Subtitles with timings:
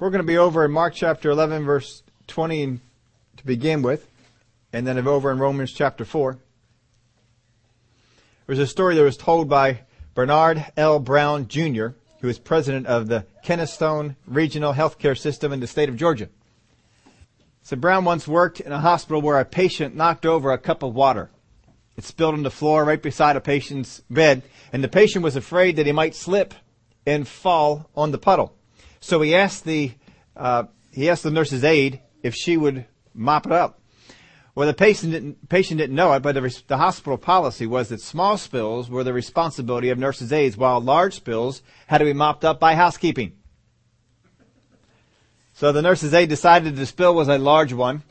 [0.00, 2.78] We're going to be over in Mark chapter 11 verse 20
[3.38, 4.08] to begin with,
[4.72, 6.38] and then over in Romans chapter 4.
[8.46, 9.80] There's a story that was told by
[10.14, 11.00] Bernard L.
[11.00, 11.88] Brown Jr.,
[12.20, 16.28] who is president of the Kennestone Regional Healthcare System in the state of Georgia.
[17.64, 20.94] So Brown once worked in a hospital where a patient knocked over a cup of
[20.94, 21.28] water.
[21.96, 25.74] It spilled on the floor right beside a patient's bed, and the patient was afraid
[25.74, 26.54] that he might slip
[27.04, 28.54] and fall on the puddle.
[29.00, 29.92] So he asked the
[30.36, 33.80] uh, he asked the nurse's aide if she would mop it up.
[34.54, 38.00] Well, the patient didn't, patient didn't know it, but the, the, hospital policy was that
[38.00, 42.44] small spills were the responsibility of nurses' aides, while large spills had to be mopped
[42.44, 43.34] up by housekeeping.
[45.52, 48.02] So the nurse's aide decided the spill was a large one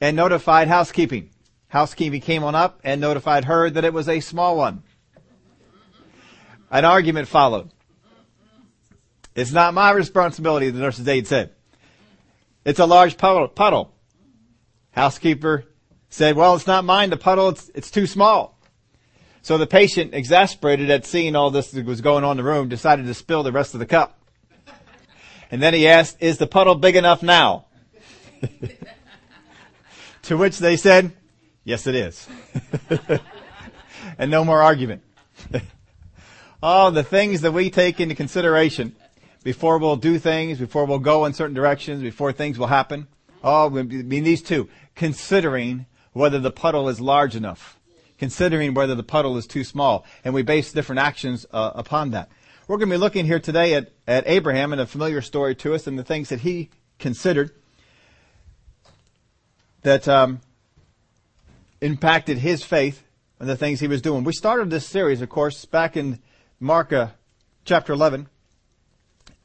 [0.00, 1.30] and notified housekeeping.
[1.68, 4.84] Housekeeping came on up and notified her that it was a small one.
[6.70, 7.70] An argument followed.
[9.34, 11.50] It's not my responsibility, the nurse's aide said.
[12.64, 13.94] It's a large puddle.
[14.92, 15.64] Housekeeper
[16.08, 18.58] said, well, it's not mine, the puddle, it's, it's too small.
[19.42, 22.68] So the patient, exasperated at seeing all this that was going on in the room,
[22.68, 24.18] decided to spill the rest of the cup.
[25.50, 27.66] And then he asked, is the puddle big enough now?
[30.22, 31.12] to which they said,
[31.64, 32.28] yes it is.
[34.18, 35.02] and no more argument.
[36.62, 38.94] All the things that we take into consideration
[39.42, 43.08] before we'll do things, before we'll go in certain directions, before things will happen.
[43.42, 44.68] Oh, I mean these two.
[44.94, 47.78] Considering whether the puddle is large enough.
[48.18, 50.04] Considering whether the puddle is too small.
[50.24, 52.30] And we base different actions uh, upon that.
[52.68, 55.74] We're going to be looking here today at, at Abraham and a familiar story to
[55.74, 57.50] us and the things that he considered
[59.82, 60.40] that um,
[61.80, 63.02] impacted his faith
[63.38, 64.22] and the things he was doing.
[64.22, 66.20] We started this series, of course, back in
[66.60, 67.08] Mark uh,
[67.64, 68.28] chapter 11.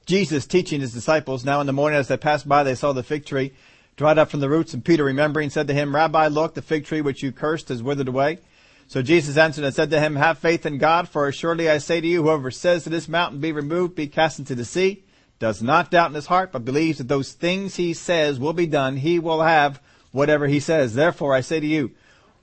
[0.05, 1.45] Jesus teaching his disciples.
[1.45, 3.53] Now in the morning as they passed by, they saw the fig tree
[3.95, 4.73] dried up from the roots.
[4.73, 7.81] And Peter, remembering, said to him, Rabbi, look, the fig tree which you cursed has
[7.81, 8.39] withered away.
[8.87, 12.01] So Jesus answered and said to him, Have faith in God, for assuredly I say
[12.01, 15.03] to you, whoever says to this mountain, Be removed, be cast into the sea,
[15.39, 18.67] does not doubt in his heart, but believes that those things he says will be
[18.67, 19.81] done, he will have
[20.11, 20.93] whatever he says.
[20.93, 21.91] Therefore I say to you,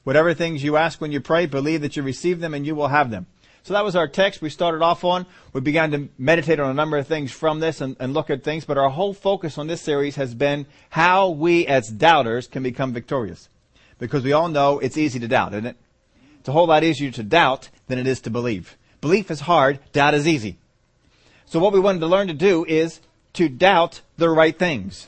[0.03, 2.89] whatever things you ask when you pray, believe that you receive them and you will
[2.89, 3.27] have them.
[3.65, 5.25] So that was our text we started off on.
[5.53, 8.43] We began to meditate on a number of things from this and, and, look at
[8.43, 12.65] things, but our whole focus on this series has been how we as doubters can
[12.65, 13.49] become victorious.
[13.99, 15.77] Because we all know it's easy to doubt, isn't it?
[16.41, 18.77] It's a whole lot easier to doubt than it is to believe.
[19.01, 20.59] Belief is hard, doubt is easy.
[21.47, 23.01] So what we wanted to learn to do is
[23.35, 25.07] to doubt the right things.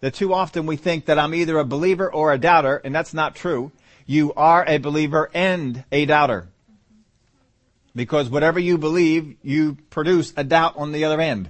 [0.00, 3.14] That too often we think that I'm either a believer or a doubter, and that's
[3.14, 3.70] not true.
[4.06, 6.48] You are a believer and a doubter.
[7.96, 11.48] Because whatever you believe, you produce a doubt on the other end.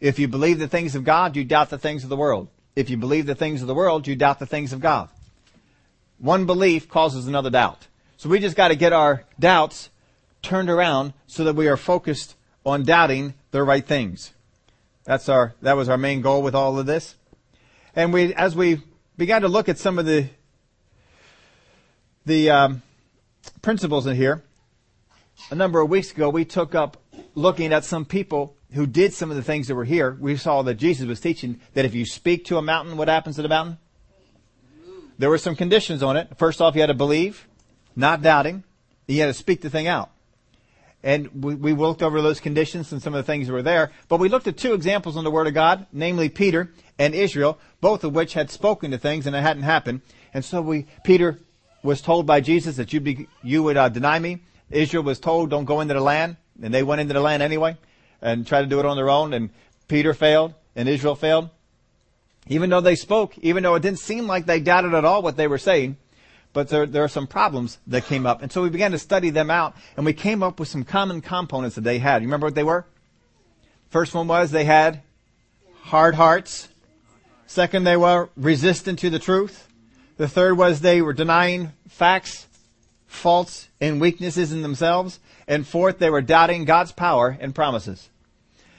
[0.00, 2.48] If you believe the things of God, you doubt the things of the world.
[2.76, 5.08] If you believe the things of the world, you doubt the things of God.
[6.18, 7.88] One belief causes another doubt.
[8.16, 9.90] So we just got to get our doubts
[10.42, 14.32] turned around so that we are focused on doubting the right things.
[15.04, 17.16] That's our, that was our main goal with all of this.
[17.96, 18.80] And we, as we
[19.16, 20.28] began to look at some of the,
[22.26, 22.82] the um,
[23.60, 24.44] principles in here,
[25.50, 26.96] a number of weeks ago, we took up
[27.34, 30.16] looking at some people who did some of the things that were here.
[30.20, 33.36] We saw that Jesus was teaching that if you speak to a mountain, what happens
[33.36, 33.78] to the mountain?
[35.18, 36.36] There were some conditions on it.
[36.36, 37.48] First off, you had to believe,
[37.96, 38.62] not doubting.
[39.06, 40.10] You had to speak the thing out.
[41.02, 43.92] And we, we looked over those conditions and some of the things that were there.
[44.08, 47.58] But we looked at two examples in the Word of God, namely Peter and Israel,
[47.80, 50.02] both of which had spoken to things and it hadn't happened.
[50.34, 51.38] And so we, Peter
[51.82, 54.42] was told by Jesus that you be, you would uh, deny me.
[54.70, 57.76] Israel was told, don't go into the land, and they went into the land anyway,
[58.20, 59.50] and tried to do it on their own, and
[59.86, 61.50] Peter failed, and Israel failed.
[62.48, 65.36] Even though they spoke, even though it didn't seem like they doubted at all what
[65.36, 65.96] they were saying,
[66.52, 68.42] but there, there are some problems that came up.
[68.42, 71.20] And so we began to study them out, and we came up with some common
[71.20, 72.22] components that they had.
[72.22, 72.86] You remember what they were?
[73.90, 75.02] First one was they had
[75.82, 76.68] hard hearts.
[77.46, 79.68] Second, they were resistant to the truth.
[80.16, 82.47] The third was they were denying facts
[83.08, 85.18] faults and weaknesses in themselves.
[85.48, 88.10] And fourth, they were doubting God's power and promises.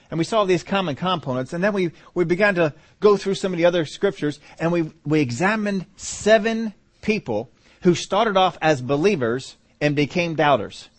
[0.09, 3.53] And we saw these common components, and then we, we began to go through some
[3.53, 9.57] of the other scriptures, and we, we examined seven people who started off as believers
[9.79, 10.89] and became doubters.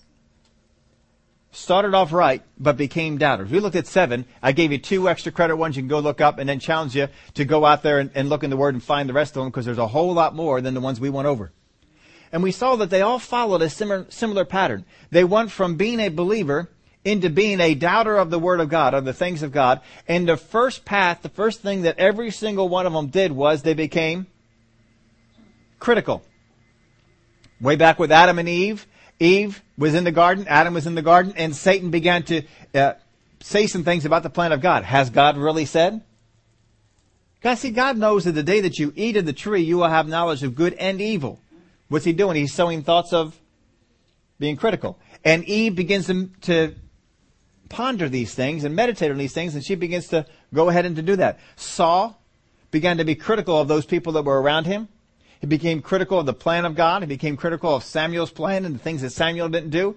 [1.50, 3.50] Started off right, but became doubters.
[3.50, 4.26] We looked at seven.
[4.40, 6.94] I gave you two extra credit ones you can go look up and then challenge
[6.94, 9.36] you to go out there and, and look in the Word and find the rest
[9.36, 11.50] of them because there's a whole lot more than the ones we went over
[12.32, 14.84] and we saw that they all followed a similar, pattern.
[15.10, 16.68] They went from being a believer
[17.04, 19.80] into being a doubter of the Word of God, of the things of God.
[20.06, 23.62] And the first path, the first thing that every single one of them did was
[23.62, 24.26] they became
[25.78, 26.22] critical.
[27.60, 28.86] Way back with Adam and Eve,
[29.18, 32.42] Eve was in the garden, Adam was in the garden, and Satan began to
[32.74, 32.92] uh,
[33.40, 34.84] say some things about the plan of God.
[34.84, 36.02] Has God really said?
[37.42, 39.88] God, see, God knows that the day that you eat of the tree, you will
[39.88, 41.40] have knowledge of good and evil.
[41.90, 42.36] What's he doing?
[42.36, 43.36] He's sowing thoughts of
[44.38, 44.96] being critical.
[45.24, 46.76] And Eve begins to, to
[47.68, 50.94] ponder these things and meditate on these things, and she begins to go ahead and
[50.96, 51.40] to do that.
[51.56, 52.16] Saul
[52.70, 54.86] began to be critical of those people that were around him.
[55.40, 57.02] He became critical of the plan of God.
[57.02, 59.96] He became critical of Samuel's plan and the things that Samuel didn't do.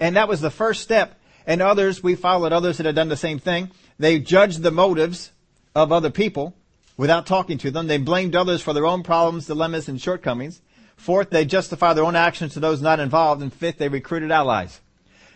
[0.00, 1.20] And that was the first step.
[1.46, 3.70] And others, we followed others that had done the same thing.
[3.98, 5.30] They judged the motives
[5.74, 6.54] of other people
[6.96, 7.86] without talking to them.
[7.86, 10.60] They blamed others for their own problems, dilemmas, and shortcomings.
[10.98, 13.40] Fourth, they justify their own actions to those not involved.
[13.40, 14.80] And fifth, they recruited allies.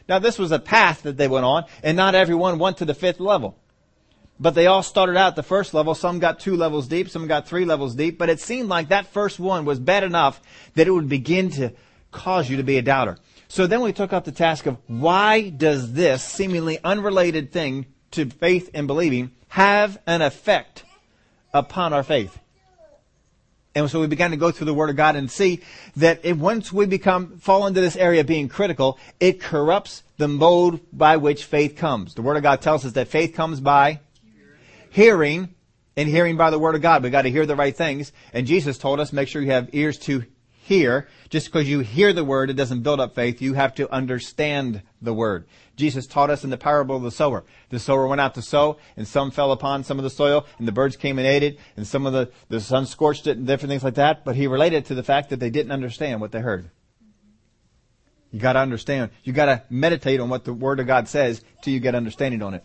[0.09, 2.95] Now this was a path that they went on, and not everyone went to the
[2.95, 3.57] fifth level.
[4.41, 5.95] But they all started out the first level.
[5.95, 9.07] Some got two levels deep, some got three levels deep, but it seemed like that
[9.07, 10.43] first one was bad enough
[10.75, 11.73] that it would begin to
[12.11, 13.19] cause you to be a doubter.
[13.47, 18.29] So then we took up the task of why does this seemingly unrelated thing to
[18.29, 20.85] faith and believing have an effect
[21.55, 22.39] upon our faith?
[23.75, 25.61] And so we began to go through the Word of God and see
[25.97, 30.81] that once we become, fall into this area of being critical, it corrupts the mode
[30.93, 32.15] by which faith comes.
[32.15, 34.01] The Word of God tells us that faith comes by
[34.91, 35.55] hearing,
[35.97, 37.03] and hearing by the Word of God.
[37.03, 38.13] We got to hear the right things.
[38.35, 40.25] And Jesus told us, make sure you have ears to
[40.65, 41.09] hear.
[41.31, 43.41] Just because you hear the Word, it doesn't build up faith.
[43.41, 45.47] You have to understand the Word.
[45.77, 47.45] Jesus taught us in the parable of the sower.
[47.71, 50.69] The sower went out to sow, and some fell upon some of the soil, and
[50.69, 53.47] the birds came and ate it, and some of the, the sun scorched it, and
[53.47, 54.25] different things like that.
[54.25, 56.71] But he related to the fact that they didn't understand what they heard.
[58.31, 59.11] You gotta understand.
[59.25, 62.55] You gotta meditate on what the Word of God says till you get understanding on
[62.55, 62.65] it.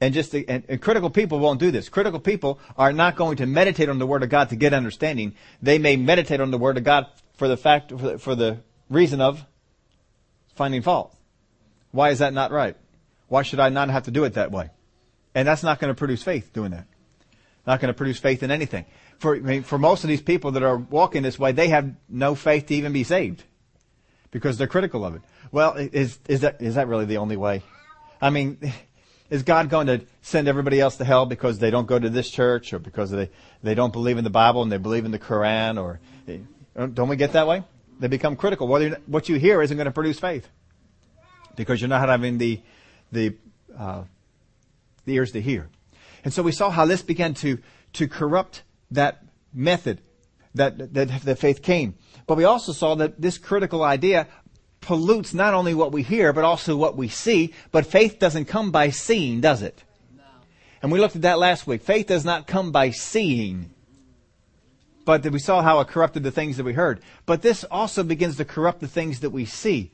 [0.00, 1.90] And just the, and, and critical people won't do this.
[1.90, 5.34] Critical people are not going to meditate on the Word of God to get understanding.
[5.60, 8.58] They may meditate on the Word of God for the fact, for the, for the
[8.88, 9.44] reason of
[10.54, 11.14] finding fault.
[11.92, 12.76] Why is that not right?
[13.28, 14.70] Why should I not have to do it that way?
[15.34, 16.86] And that's not going to produce faith doing that.
[17.66, 18.86] Not going to produce faith in anything.
[19.18, 21.94] For, I mean, for most of these people that are walking this way, they have
[22.08, 23.44] no faith to even be saved.
[24.30, 25.22] Because they're critical of it.
[25.52, 27.62] Well, is, is that, is that really the only way?
[28.20, 28.58] I mean,
[29.30, 32.30] is God going to send everybody else to hell because they don't go to this
[32.30, 33.30] church or because they,
[33.62, 36.38] they don't believe in the Bible and they believe in the Quran or, eh,
[36.94, 37.62] don't we get that way?
[37.98, 38.66] They become critical.
[38.66, 40.48] What you hear isn't going to produce faith
[41.56, 42.60] because you're not having the
[43.12, 43.36] the
[43.76, 44.04] uh,
[45.04, 45.68] the ears to hear.
[46.24, 47.58] And so we saw how this began to
[47.94, 50.00] to corrupt that method
[50.54, 51.94] that that, that faith came.
[52.26, 54.26] But we also saw that this critical idea
[54.80, 57.54] pollutes not only what we hear but also what we see.
[57.70, 59.84] But faith doesn't come by seeing, does it?
[60.82, 61.82] And we looked at that last week.
[61.82, 63.70] Faith does not come by seeing.
[65.04, 67.00] But we saw how it corrupted the things that we heard.
[67.26, 69.90] But this also begins to corrupt the things that we see.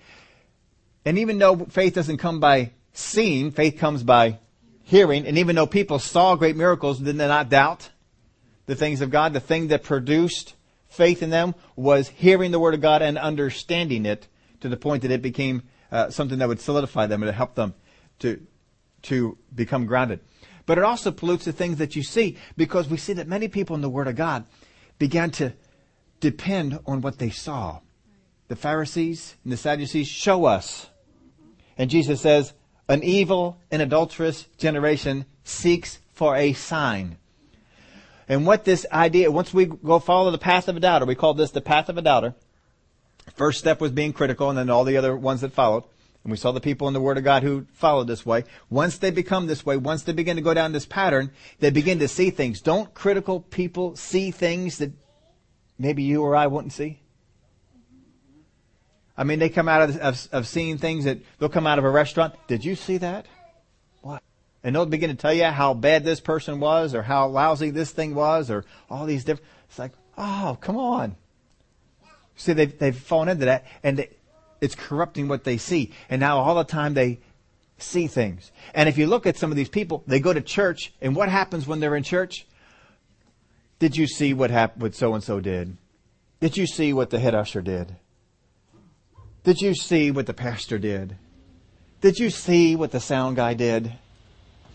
[1.07, 4.41] And even though faith doesn't come by seeing, faith comes by
[4.83, 5.25] hearing.
[5.25, 7.91] And even though people saw great miracles, did they not doubt
[8.67, 9.33] the things of God?
[9.33, 10.57] The thing that produced
[10.89, 14.27] faith in them was hearing the Word of God and understanding it
[14.61, 15.63] to the point that it became
[15.93, 17.75] uh, something that would solidify them and help them
[18.19, 18.45] to,
[19.03, 20.19] to become grounded.
[20.67, 23.77] But it also pollutes the things that you see because we see that many people
[23.77, 24.45] in the Word of God
[24.99, 25.53] began to
[26.19, 27.79] depend on what they saw.
[28.49, 30.89] The Pharisees and the Sadducees show us
[31.77, 32.53] and Jesus says,
[32.89, 37.17] an evil and adulterous generation seeks for a sign.
[38.29, 41.35] And what this idea, once we go follow the path of a doubter, we call
[41.35, 42.35] this the path of a doubter.
[43.35, 45.85] First step was being critical and then all the other ones that followed.
[46.25, 48.45] And we saw the people in the Word of God who followed this way.
[48.69, 51.31] Once they become this way, once they begin to go down this pattern,
[51.61, 52.61] they begin to see things.
[52.61, 54.93] Don't critical people see things that
[55.79, 57.01] maybe you or I wouldn't see?
[59.17, 61.85] I mean, they come out of, of, of seeing things that they'll come out of
[61.85, 62.35] a restaurant.
[62.49, 63.27] Did you see that?
[64.03, 64.23] What?
[64.63, 67.91] And they'll begin to tell you how bad this person was or how lousy this
[67.91, 71.17] thing was or all these different, it's like, oh, come on.
[72.37, 74.11] See, they've, they've fallen into that and they,
[74.61, 75.93] it's corrupting what they see.
[76.11, 77.21] And now all the time they
[77.79, 78.53] see things.
[78.75, 81.31] And if you look at some of these people, they go to church and what
[81.31, 82.47] happens when they're in church?
[83.79, 85.77] Did you see what happened, what so and so did?
[86.41, 87.97] Did you see what the head usher did?
[89.47, 91.17] Did you see what the pastor did?
[92.03, 93.91] Did you see what the sound guy did?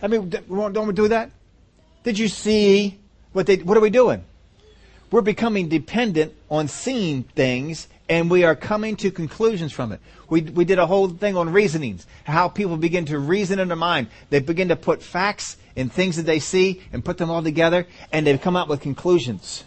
[0.02, 1.30] I mean, don't we do that?
[2.04, 2.98] Did you see
[3.34, 4.24] what they, what are we doing?
[5.12, 10.00] we're becoming dependent on seeing things and we are coming to conclusions from it.
[10.30, 13.78] We, we did a whole thing on reasonings, how people begin to reason in their
[13.78, 14.08] mind.
[14.30, 17.86] They begin to put facts and things that they see and put them all together
[18.12, 19.66] and they come out with conclusions.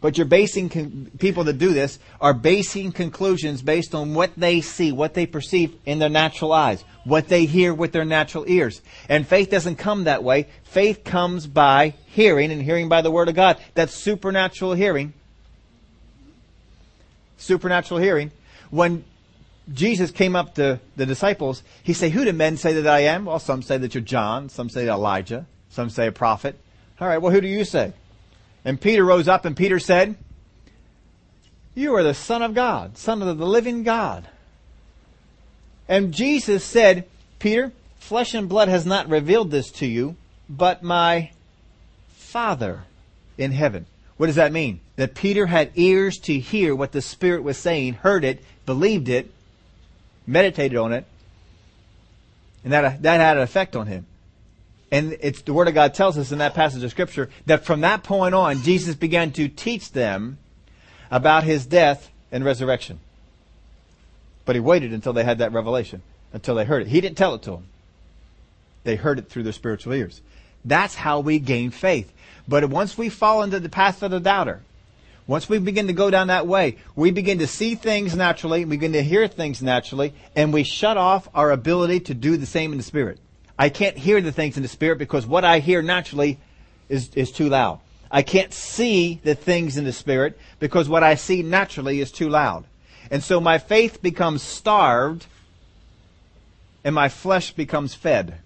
[0.00, 4.62] But you're basing, con- people that do this are basing conclusions based on what they
[4.62, 8.80] see, what they perceive in their natural eyes, what they hear with their natural ears.
[9.08, 10.48] And faith doesn't come that way.
[10.64, 13.58] Faith comes by hearing and hearing by the Word of God.
[13.74, 15.12] That's supernatural hearing
[17.40, 18.30] supernatural hearing.
[18.70, 19.04] When
[19.72, 23.24] Jesus came up to the disciples, he said, Who do men say that I am?
[23.24, 26.58] Well, some say that you're John, some say Elijah, some say a prophet.
[27.00, 27.92] All right, well, who do you say?
[28.64, 30.16] And Peter rose up and Peter said,
[31.74, 34.28] You are the Son of God, Son of the living God.
[35.88, 37.06] And Jesus said,
[37.38, 40.16] Peter, flesh and blood has not revealed this to you,
[40.48, 41.30] but my
[42.08, 42.84] Father
[43.36, 43.86] in heaven.
[44.16, 44.80] What does that mean?
[44.96, 49.32] That Peter had ears to hear what the Spirit was saying, heard it, believed it,
[50.26, 51.06] meditated on it,
[52.62, 54.06] and that, that had an effect on him.
[54.92, 57.82] And it's the Word of God tells us in that passage of Scripture that from
[57.82, 60.38] that point on, Jesus began to teach them
[61.10, 62.98] about His death and resurrection.
[64.44, 66.88] But He waited until they had that revelation, until they heard it.
[66.88, 67.66] He didn't tell it to them.
[68.82, 70.20] They heard it through their spiritual ears.
[70.64, 72.12] That's how we gain faith.
[72.48, 74.62] But once we fall into the path of the doubter,
[75.26, 78.76] once we begin to go down that way, we begin to see things naturally, we
[78.76, 82.72] begin to hear things naturally, and we shut off our ability to do the same
[82.72, 83.20] in the spirit.
[83.60, 86.38] I can't hear the things in the spirit because what I hear naturally
[86.88, 87.80] is, is too loud.
[88.10, 92.30] I can't see the things in the spirit because what I see naturally is too
[92.30, 92.64] loud.
[93.10, 95.26] And so my faith becomes starved
[96.84, 98.38] and my flesh becomes fed.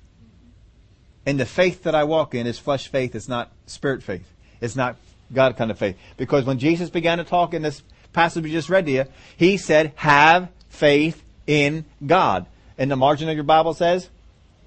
[1.25, 3.15] And the faith that I walk in is flesh faith.
[3.15, 4.29] It's not spirit faith.
[4.61, 4.97] It's not
[5.33, 5.97] God kind of faith.
[6.17, 9.05] Because when Jesus began to talk in this passage we just read to you,
[9.37, 12.47] he said, have faith in God.
[12.77, 14.11] And the margin of your Bible says,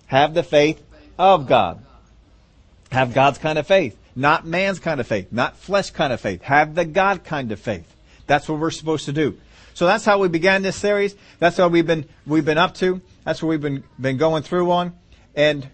[0.08, 0.82] have the faith
[1.18, 1.84] of God.
[2.92, 3.98] Have God's kind of faith.
[4.16, 5.32] Not man's kind of faith.
[5.32, 6.42] Not flesh kind of faith.
[6.42, 7.96] Have the God kind of faith.
[8.26, 9.38] That's what we're supposed to do.
[9.74, 11.16] So that's how we began this series.
[11.38, 13.00] That's what we've been, we've been up to.
[13.24, 14.94] That's what we've been, been going through on.
[15.36, 15.70] And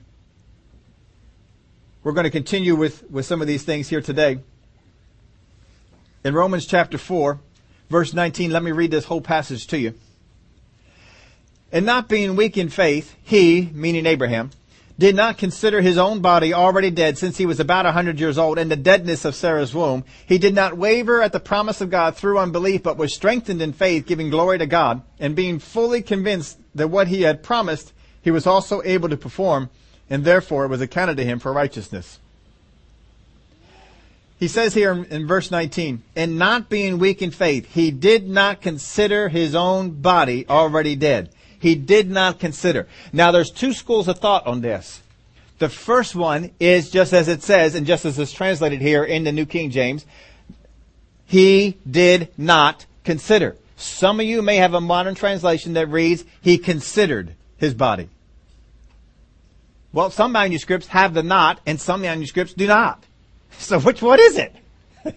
[2.03, 4.39] we're going to continue with, with some of these things here today.
[6.25, 7.39] In Romans chapter 4,
[7.89, 9.93] verse 19, let me read this whole passage to you.
[11.73, 14.51] And not being weak in faith, he, meaning Abraham,
[14.99, 18.37] did not consider his own body already dead since he was about a hundred years
[18.37, 20.03] old and the deadness of Sarah's womb.
[20.27, 23.73] He did not waver at the promise of God through unbelief, but was strengthened in
[23.73, 28.29] faith, giving glory to God, and being fully convinced that what he had promised, he
[28.29, 29.71] was also able to perform,
[30.11, 32.19] and therefore it was accounted to him for righteousness.
[34.37, 38.61] He says here in verse 19, and not being weak in faith, he did not
[38.61, 41.29] consider his own body already dead.
[41.63, 42.89] He did not consider.
[43.13, 45.01] Now there's two schools of thought on this.
[45.59, 49.23] The first one is just as it says, and just as it's translated here in
[49.23, 50.05] the New King James,
[51.25, 53.55] he did not consider.
[53.77, 58.09] Some of you may have a modern translation that reads, he considered his body.
[59.93, 63.01] Well, some manuscripts have the not, and some manuscripts do not.
[63.59, 64.53] So which one is it?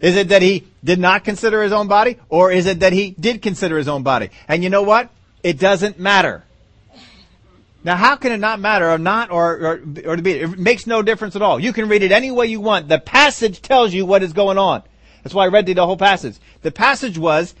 [0.00, 3.16] is it that he did not consider his own body or is it that he
[3.18, 4.30] did consider his own body?
[4.46, 5.10] And you know what?
[5.42, 6.44] It doesn't matter.
[7.84, 9.72] Now how can it not matter or not or, or,
[10.04, 11.60] or to be, it makes no difference at all.
[11.60, 12.88] You can read it any way you want.
[12.88, 14.82] The passage tells you what is going on.
[15.22, 16.36] That's why I read the whole passage.
[16.62, 17.54] The passage was,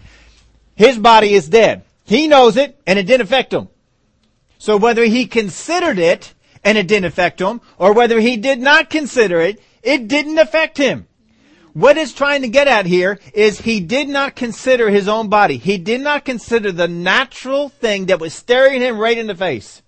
[0.74, 1.84] his body is dead.
[2.04, 3.68] He knows it and it didn't affect him.
[4.58, 8.90] So whether he considered it and it didn't affect him, or whether he did not
[8.90, 11.07] consider it it didn't affect him.
[11.78, 15.58] What it's trying to get at here is he did not consider his own body.
[15.58, 19.80] He did not consider the natural thing that was staring him right in the face.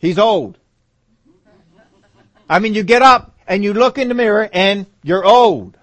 [0.00, 0.58] He's old.
[2.48, 5.78] I mean, you get up and you look in the mirror and you're old.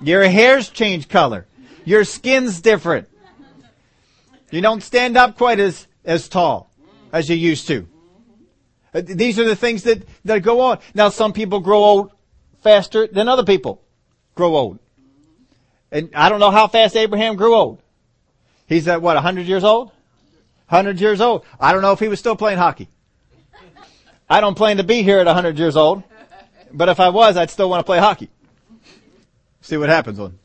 [0.00, 1.46] Your hair's changed color.
[1.84, 3.08] Your skin's different.
[4.52, 6.70] You don't stand up quite as, as tall
[7.12, 7.88] as you used to.
[8.94, 10.78] Uh, these are the things that, that go on.
[10.94, 12.12] Now some people grow old
[12.66, 13.80] faster than other people
[14.34, 14.80] grow old.
[15.92, 17.80] And I don't know how fast Abraham grew old.
[18.66, 19.92] He's at what, 100 years old?
[20.68, 21.44] 100 years old.
[21.60, 22.88] I don't know if he was still playing hockey.
[24.28, 26.02] I don't plan to be here at 100 years old.
[26.72, 28.30] But if I was, I'd still want to play hockey.
[29.60, 30.36] See what happens on,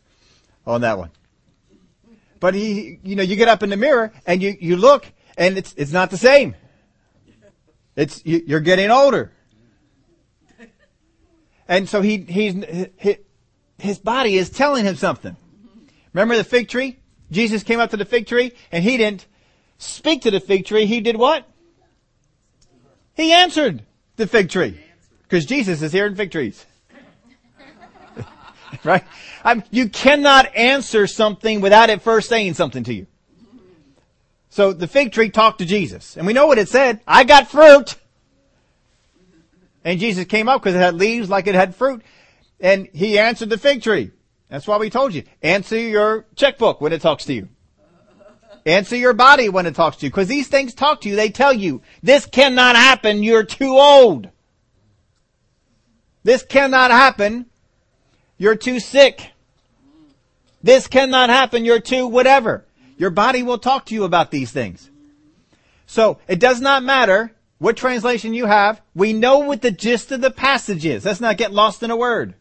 [0.67, 1.09] on that one.
[2.39, 5.57] But he, you know, you get up in the mirror and you, you look and
[5.57, 6.53] it's, it's not the same.
[7.95, 9.31] It's, you're getting older.
[11.71, 12.53] And so he, he's,
[13.77, 15.37] his body is telling him something.
[16.11, 16.99] Remember the fig tree?
[17.31, 19.25] Jesus came up to the fig tree and he didn't
[19.77, 20.85] speak to the fig tree.
[20.85, 21.47] He did what?
[23.13, 23.83] He answered
[24.17, 24.83] the fig tree.
[25.23, 26.65] Because Jesus is here in fig trees.
[28.83, 29.05] right?
[29.41, 33.07] I'm, you cannot answer something without it first saying something to you.
[34.49, 36.17] So the fig tree talked to Jesus.
[36.17, 36.99] And we know what it said.
[37.07, 37.95] I got fruit.
[39.83, 42.03] And Jesus came up because it had leaves like it had fruit.
[42.59, 44.11] And he answered the fig tree.
[44.49, 45.23] That's why we told you.
[45.41, 47.49] Answer your checkbook when it talks to you.
[48.65, 50.11] Answer your body when it talks to you.
[50.11, 51.15] Because these things talk to you.
[51.15, 53.23] They tell you, this cannot happen.
[53.23, 54.29] You're too old.
[56.23, 57.47] This cannot happen.
[58.37, 59.31] You're too sick.
[60.61, 61.65] This cannot happen.
[61.65, 62.65] You're too whatever.
[62.97, 64.91] Your body will talk to you about these things.
[65.87, 68.81] So it does not matter what translation you have.
[68.95, 71.05] We know what the gist of the passage is.
[71.05, 72.33] Let's not get lost in a word.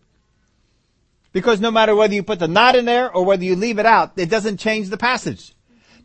[1.34, 3.84] Because no matter whether you put the not in there or whether you leave it
[3.84, 5.54] out, it doesn't change the passage.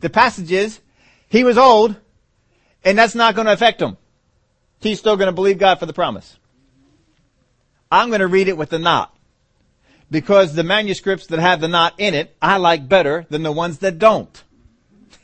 [0.00, 0.80] The passage is,
[1.30, 1.96] he was old,
[2.84, 3.96] and that's not going to affect him.
[4.80, 6.36] He's still going to believe God for the promise.
[7.90, 9.16] I'm going to read it with the not.
[10.10, 13.78] Because the manuscripts that have the not in it, I like better than the ones
[13.78, 14.44] that don't.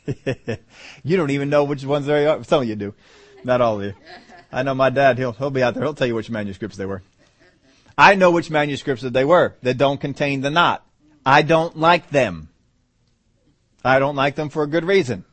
[1.03, 2.43] you don't even know which ones they are.
[2.43, 2.95] Some of you do.
[3.43, 3.93] Not all of you.
[4.51, 5.83] I know my dad, he'll, he'll be out there.
[5.83, 7.01] He'll tell you which manuscripts they were.
[7.97, 10.85] I know which manuscripts that they were that don't contain the not.
[11.25, 12.49] I don't like them.
[13.83, 15.25] I don't like them for a good reason.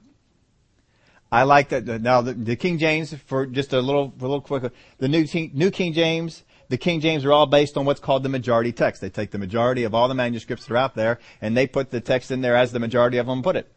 [1.33, 1.87] I like that.
[1.87, 5.53] Now the, the King James, for just a little, a little quick, the New King,
[5.55, 9.01] New King James, the King James are all based on what's called the majority text.
[9.01, 11.91] They take the majority of all the manuscripts that are out there, and they put
[11.91, 13.71] the text in there as the majority of them put it.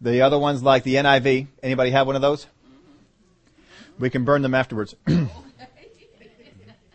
[0.00, 2.46] The other ones, like the NIV, anybody have one of those?
[3.98, 4.94] We can burn them afterwards.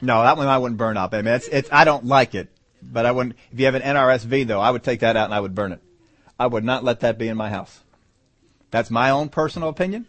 [0.01, 1.13] No, that one I wouldn't burn up.
[1.13, 2.50] I mean, it's, it's, I don't like it,
[2.82, 5.34] but I wouldn't, if you have an NRSV though, I would take that out and
[5.34, 5.82] I would burn it.
[6.39, 7.80] I would not let that be in my house.
[8.70, 10.06] That's my own personal opinion.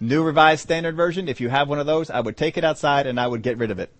[0.00, 3.06] New Revised Standard Version, if you have one of those, I would take it outside
[3.06, 3.92] and I would get rid of it.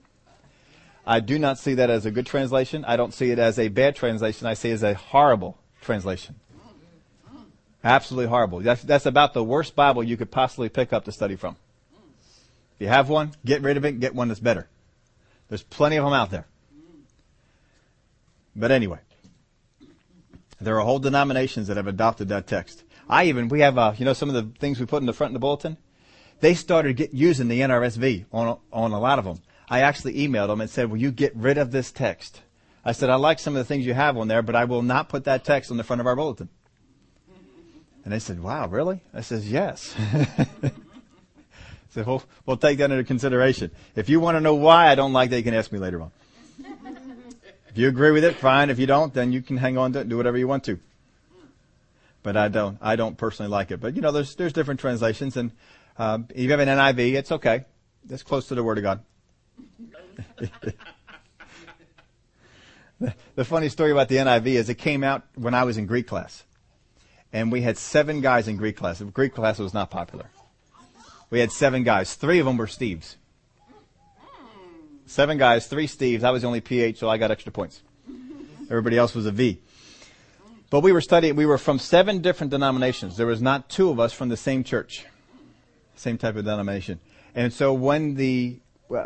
[1.06, 2.84] I do not see that as a good translation.
[2.86, 4.46] I don't see it as a bad translation.
[4.46, 6.36] I see it as a horrible translation.
[7.84, 8.60] Absolutely horrible.
[8.60, 11.56] That's, that's about the worst Bible you could possibly pick up to study from.
[12.76, 14.68] If you have one, get rid of it and get one that's better.
[15.48, 16.46] There's plenty of them out there.
[18.54, 18.98] But anyway,
[20.60, 22.84] there are whole denominations that have adopted that text.
[23.08, 25.12] I even, we have, uh, you know, some of the things we put in the
[25.12, 25.78] front of the bulletin?
[26.40, 29.40] They started get, using the NRSV on, on a lot of them.
[29.68, 32.42] I actually emailed them and said, will you get rid of this text?
[32.84, 34.82] I said, I like some of the things you have on there, but I will
[34.82, 36.50] not put that text on the front of our bulletin.
[38.04, 39.00] And they said, wow, really?
[39.12, 39.94] I says, yes.
[41.96, 43.70] So we'll, we'll take that into consideration.
[43.94, 46.02] If you want to know why I don't like that, you can ask me later
[46.02, 46.10] on.
[47.70, 48.68] if you agree with it, fine.
[48.68, 50.64] If you don't, then you can hang on to it and do whatever you want
[50.64, 50.78] to.
[52.22, 53.80] But I don't, I don't personally like it.
[53.80, 55.52] But you know, there's, there's different translations and,
[55.98, 57.64] um, if you have an NIV, it's okay.
[58.10, 59.02] It's close to the Word of God.
[60.36, 60.74] the,
[63.36, 66.06] the funny story about the NIV is it came out when I was in Greek
[66.06, 66.44] class.
[67.32, 69.00] And we had seven guys in Greek class.
[69.00, 70.26] Greek class was not popular.
[71.30, 72.14] We had seven guys.
[72.14, 73.16] Three of them were Steves.
[75.06, 76.24] Seven guys, three Steves.
[76.24, 77.82] I was the only PH, so I got extra points.
[78.68, 79.60] Everybody else was a V.
[80.68, 83.16] But we were studying, we were from seven different denominations.
[83.16, 85.06] There was not two of us from the same church.
[85.94, 86.98] Same type of denomination.
[87.34, 88.58] And so when the,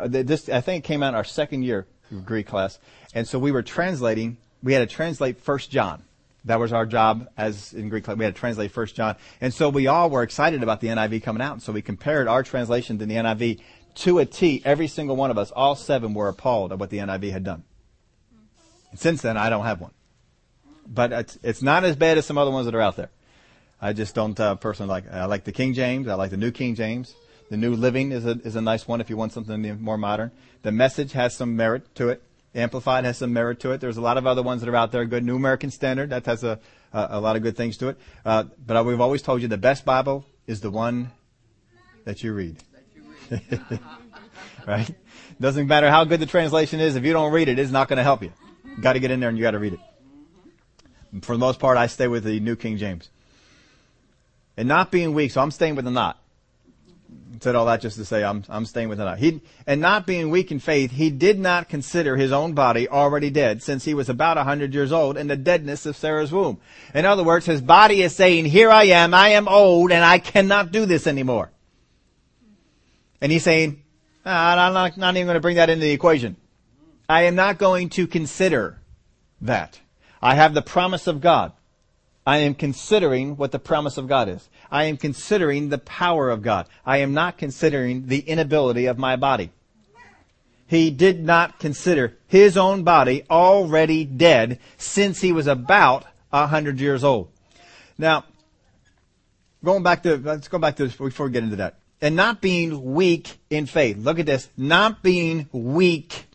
[0.07, 1.85] this, I think it came out our second year
[2.25, 2.79] Greek class.
[3.13, 6.03] And so we were translating, we had to translate First John.
[6.45, 8.07] That was our job as in Greek.
[8.07, 11.23] We had to translate First John, and so we all were excited about the NIV
[11.23, 11.53] coming out.
[11.53, 13.59] And so we compared our translation to the NIV
[13.95, 14.61] to a T.
[14.65, 17.63] Every single one of us, all seven, were appalled at what the NIV had done.
[18.89, 19.91] And since then, I don't have one,
[20.87, 23.11] but it's, it's not as bad as some other ones that are out there.
[23.81, 25.11] I just don't uh, personally like.
[25.11, 26.07] I like the King James.
[26.07, 27.15] I like the New King James.
[27.49, 30.31] The New Living is a is a nice one if you want something more modern.
[30.61, 32.21] The Message has some merit to it.
[32.53, 33.79] Amplified has some merit to it.
[33.79, 35.05] There's a lot of other ones that are out there.
[35.05, 36.59] Good New American Standard that has a
[36.93, 37.97] a, a lot of good things to it.
[38.25, 41.11] Uh, but we've always told you the best Bible is the one
[42.05, 42.57] that you read.
[44.67, 44.93] right?
[45.39, 46.95] Doesn't matter how good the translation is.
[46.95, 48.31] If you don't read it, it's not going to help you.
[48.65, 49.79] you got to get in there and you got to read it.
[51.23, 53.09] For the most part, I stay with the New King James.
[54.57, 56.20] And not being weak, so I'm staying with the not
[57.41, 59.17] said all that just to say I'm, I'm staying with it.
[59.17, 63.29] He, and not being weak in faith, he did not consider his own body already
[63.29, 66.59] dead since he was about a hundred years old in the deadness of Sarah's womb.
[66.93, 70.19] In other words, his body is saying, here I am, I am old and I
[70.19, 71.51] cannot do this anymore.
[73.21, 73.81] And he's saying,
[74.25, 76.37] ah, I'm not, not even going to bring that into the equation.
[77.09, 78.79] I am not going to consider
[79.41, 79.79] that.
[80.21, 81.53] I have the promise of God.
[82.25, 84.47] I am considering what the promise of God is.
[84.71, 86.67] I am considering the power of God.
[86.85, 89.51] I am not considering the inability of my body.
[90.65, 96.79] He did not consider his own body already dead since he was about a hundred
[96.79, 97.29] years old.
[97.97, 98.23] Now,
[99.61, 101.79] going back to, let's go back to this before we get into that.
[101.99, 103.97] And not being weak in faith.
[103.97, 104.47] Look at this.
[104.55, 106.25] Not being weak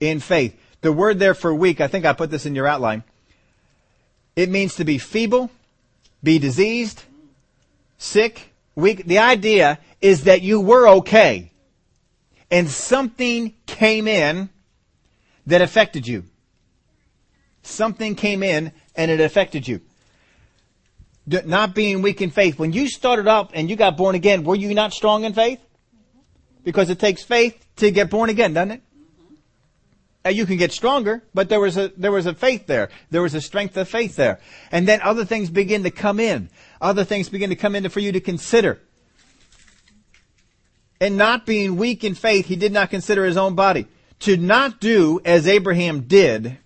[0.00, 0.58] in faith.
[0.80, 3.04] The word there for weak, I think I put this in your outline.
[4.34, 5.50] It means to be feeble,
[6.22, 7.02] be diseased,
[7.98, 9.06] sick, weak.
[9.06, 11.52] The idea is that you were okay
[12.50, 14.48] and something came in
[15.46, 16.24] that affected you.
[17.62, 19.80] Something came in and it affected you.
[21.26, 22.58] Not being weak in faith.
[22.58, 25.60] When you started up and you got born again, were you not strong in faith?
[26.62, 28.82] Because it takes faith to get born again, doesn't it?
[30.24, 32.90] Uh, you can get stronger, but there was a, there was a faith there.
[33.10, 34.40] There was a strength of faith there.
[34.72, 36.48] And then other things begin to come in.
[36.80, 38.80] Other things begin to come in for you to consider.
[41.00, 43.86] And not being weak in faith, he did not consider his own body.
[44.20, 46.58] To not do as Abraham did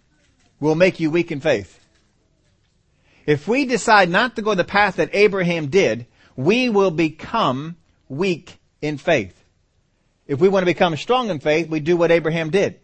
[0.60, 1.78] will make you weak in faith.
[3.26, 7.76] If we decide not to go the path that Abraham did, we will become
[8.08, 9.36] weak in faith.
[10.26, 12.80] If we want to become strong in faith, we do what Abraham did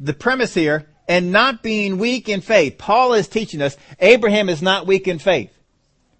[0.00, 2.78] the premise here, and not being weak in faith.
[2.78, 5.55] Paul is teaching us Abraham is not weak in faith.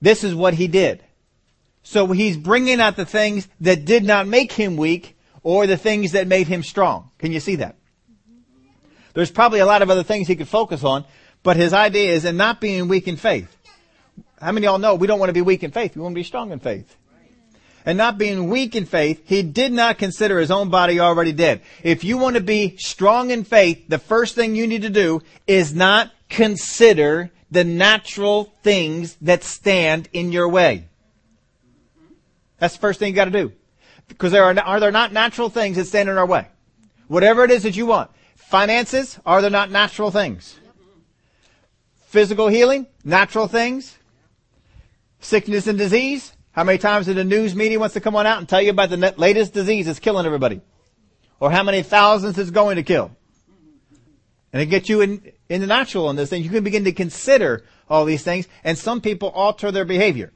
[0.01, 1.03] This is what he did.
[1.83, 6.13] So he's bringing out the things that did not make him weak or the things
[6.13, 7.11] that made him strong.
[7.19, 7.77] Can you see that?
[9.15, 11.05] There's probably a lot of other things he could focus on,
[11.43, 13.55] but his idea is in not being weak in faith.
[14.41, 15.97] How many of y'all know we don't want to be weak in faith?
[15.97, 16.97] We want to be strong in faith
[17.87, 21.63] and not being weak in faith, he did not consider his own body already dead.
[21.85, 25.23] If you want to be strong in faith, the first thing you need to do
[25.47, 30.89] is not consider the natural things that stand in your way.
[32.59, 33.53] That's the first thing you got to do.
[34.09, 36.49] Because there are, are there not natural things that stand in our way?
[37.09, 38.11] Whatever it is that you want.
[38.37, 40.57] Finances, are there not natural things?
[42.07, 43.99] Physical healing, natural things.
[45.21, 48.39] Sickness and disease, how many times did the news media wants to come on out
[48.39, 50.61] and tell you about the latest disease that's killing everybody?
[51.39, 53.11] Or how many thousands it's going to kill?
[54.53, 56.43] And it gets you in, in the natural on this thing.
[56.43, 60.33] You can begin to consider all these things, and some people alter their behavior.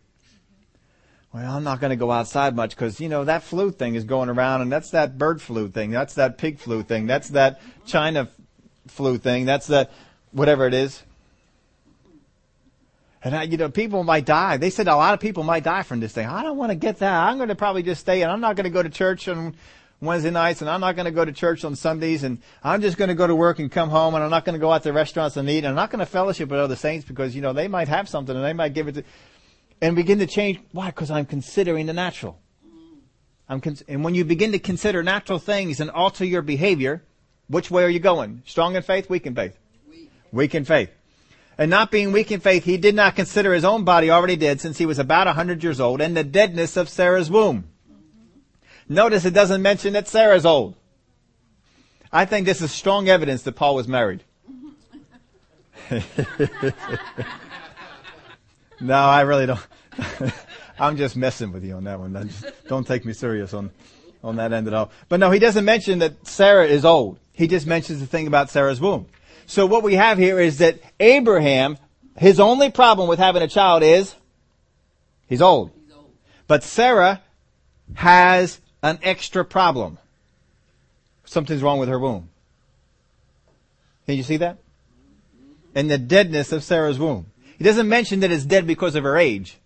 [1.33, 4.03] Well, I'm not going to go outside much because, you know, that flu thing is
[4.03, 5.93] going around and that's that bird flu thing.
[5.93, 7.07] That's that pig flu thing.
[7.07, 8.29] That's that China
[8.89, 9.45] flu thing.
[9.45, 9.93] That's that
[10.33, 11.01] whatever it is.
[13.23, 14.57] And I, you know, people might die.
[14.57, 16.27] They said a lot of people might die from this thing.
[16.27, 17.29] I don't want to get that.
[17.29, 19.55] I'm going to probably just stay and I'm not going to go to church on
[20.01, 22.97] Wednesday nights and I'm not going to go to church on Sundays and I'm just
[22.97, 24.83] going to go to work and come home and I'm not going to go out
[24.85, 27.43] to restaurants and eat and I'm not going to fellowship with other saints because, you
[27.43, 29.05] know, they might have something and they might give it to,
[29.83, 30.59] and begin to change.
[30.73, 30.87] Why?
[30.87, 32.39] Because I'm considering the natural.
[33.49, 37.03] I'm con- and when you begin to consider natural things and alter your behavior,
[37.49, 38.43] which way are you going?
[38.47, 39.59] Strong in faith, weak in faith?
[39.89, 40.91] Weak, weak in faith
[41.61, 44.63] and not being weak in faith, he did not consider his own body already dead
[44.63, 47.70] since he was about a hundred years old and the deadness of Sarah's womb.
[48.91, 50.75] Notice it doesn't mention that Sarah's old.
[52.13, 54.25] I think this is strong evidence that Paul was married.
[58.81, 59.65] no, I really don't.
[60.81, 62.29] I'm just messing with you on that one.
[62.29, 63.71] Just, don't take me serious on,
[64.25, 64.91] on that end at all.
[65.09, 67.21] But no, he doesn't mention that Sarah is old.
[67.33, 69.07] He just mentions the thing about Sarah's womb.
[69.47, 71.79] So what we have here is that Abraham,
[72.17, 74.17] his only problem with having a child is
[75.29, 75.71] he's old.
[75.85, 76.11] He's old.
[76.49, 77.23] But Sarah
[77.95, 79.99] has an extra problem.
[81.25, 82.29] Something's wrong with her womb.
[84.07, 84.59] Can you see that?
[85.75, 87.27] And the deadness of Sarah's womb.
[87.59, 89.59] He doesn't mention that it's dead because of her age.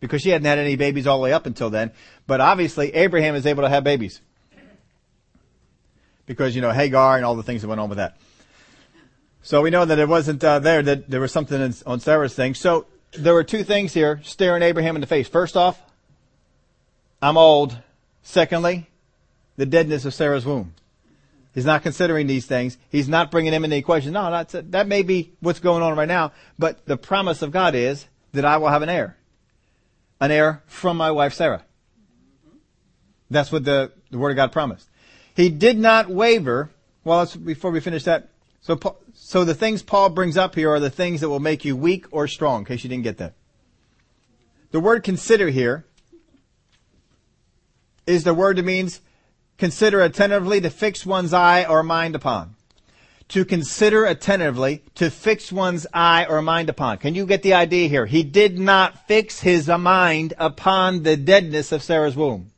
[0.00, 1.90] Because she hadn't had any babies all the way up until then.
[2.26, 4.20] But obviously Abraham is able to have babies
[6.28, 8.16] because, you know, Hagar and all the things that went on with that.
[9.42, 12.34] So we know that it wasn't uh, there, that there was something in, on Sarah's
[12.34, 12.54] thing.
[12.54, 15.26] So there were two things here staring Abraham in the face.
[15.26, 15.80] First off,
[17.20, 17.76] I'm old.
[18.22, 18.88] Secondly,
[19.56, 20.74] the deadness of Sarah's womb.
[21.54, 22.78] He's not considering these things.
[22.90, 24.12] He's not bringing them in the equation.
[24.12, 27.50] No, that's a, that may be what's going on right now, but the promise of
[27.50, 29.16] God is that I will have an heir.
[30.20, 31.64] An heir from my wife Sarah.
[33.30, 34.88] That's what the, the Word of God promised.
[35.34, 36.70] He did not waver.
[37.04, 38.28] Well, before we finish that,
[38.60, 38.78] so,
[39.14, 42.06] so the things Paul brings up here are the things that will make you weak
[42.10, 43.34] or strong, in case you didn't get that.
[44.70, 45.86] The word consider here
[48.08, 49.00] is the word that means
[49.58, 52.54] consider attentively to fix one's eye or mind upon.
[53.28, 56.96] to consider attentively, to fix one's eye or mind upon.
[56.98, 58.06] Can you get the idea here?
[58.06, 62.50] He did not fix his mind upon the deadness of Sarah's womb.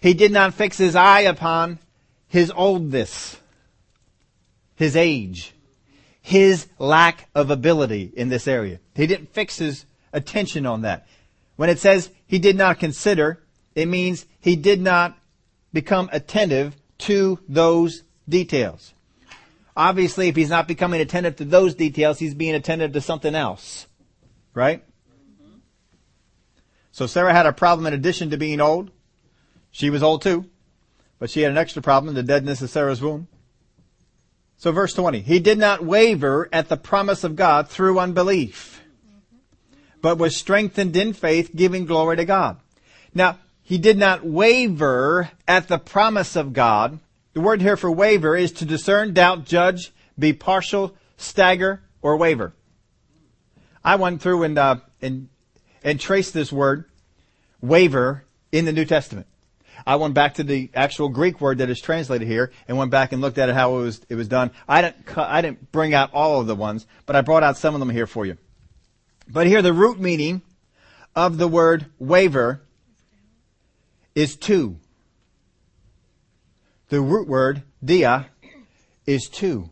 [0.00, 1.78] He did not fix his eye upon
[2.26, 3.36] his oldness,
[4.74, 5.52] his age,
[6.20, 8.80] his lack of ability in this area.
[8.94, 11.06] He didn't fix his attention on that.
[11.56, 13.40] When it says he did not consider,
[13.74, 15.16] it means he did not
[15.72, 18.94] become attentive to those details.
[19.76, 23.86] Obviously, if he's not becoming attentive to those details, he's being attentive to something else.
[24.52, 24.84] Right?
[26.92, 28.90] So Sarah had a problem in addition to being old.
[29.70, 30.46] She was old too.
[31.18, 33.28] But she had an extra problem, the deadness of Sarah's womb.
[34.56, 38.82] So verse 20, he did not waver at the promise of God through unbelief,
[40.02, 42.58] but was strengthened in faith, giving glory to God.
[43.14, 43.38] Now,
[43.70, 46.98] he did not waver at the promise of God.
[47.34, 52.52] The word here for waver is to discern, doubt, judge, be partial, stagger, or waver.
[53.84, 55.28] I went through and, uh, and,
[55.84, 56.86] and traced this word,
[57.60, 59.28] waver, in the New Testament.
[59.86, 63.12] I went back to the actual Greek word that is translated here and went back
[63.12, 64.50] and looked at it how it was it was done.
[64.68, 67.74] I didn't I didn't bring out all of the ones, but I brought out some
[67.74, 68.36] of them here for you.
[69.28, 70.42] But here the root meaning
[71.14, 72.62] of the word waver
[74.20, 74.76] is two.
[76.90, 78.28] The root word dia
[79.06, 79.70] is two.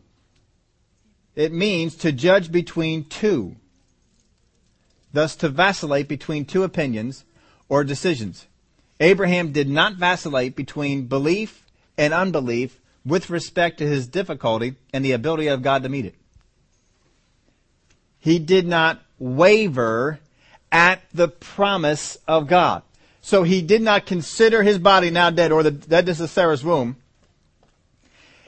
[1.35, 3.57] It means to judge between two.
[5.13, 7.25] Thus to vacillate between two opinions
[7.67, 8.47] or decisions.
[8.99, 11.63] Abraham did not vacillate between belief
[11.95, 16.15] and unbelief with respect to his difficulty and the ability of God to meet it.
[18.17, 20.19] He did not waver
[20.71, 22.81] at the promise of God.
[23.29, 26.97] So he did not consider his body now dead or the deadness of Sarah's womb.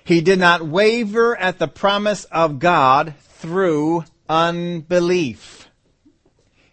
[0.03, 5.69] He did not waver at the promise of God through unbelief.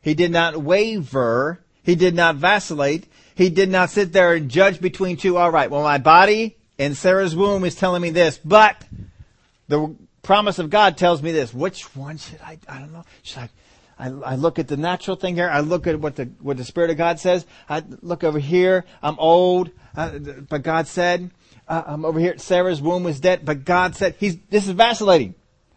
[0.01, 1.61] He did not waver.
[1.83, 3.13] He did not vacillate.
[3.35, 5.37] He did not sit there and judge between two.
[5.37, 8.87] All right, well, my body and Sarah's womb is telling me this, but
[9.69, 11.53] the promise of God tells me this.
[11.53, 12.59] Which one should I?
[12.67, 13.05] I don't know.
[13.23, 13.51] Should I?
[13.99, 15.51] I, I look at the natural thing here.
[15.51, 17.45] I look at what the what the Spirit of God says.
[17.69, 18.85] I look over here.
[19.03, 21.31] I'm old, uh, but God said
[21.67, 22.39] uh, I'm over here.
[22.39, 24.39] Sarah's womb was dead, but God said he's.
[24.51, 25.35] This is vacillating.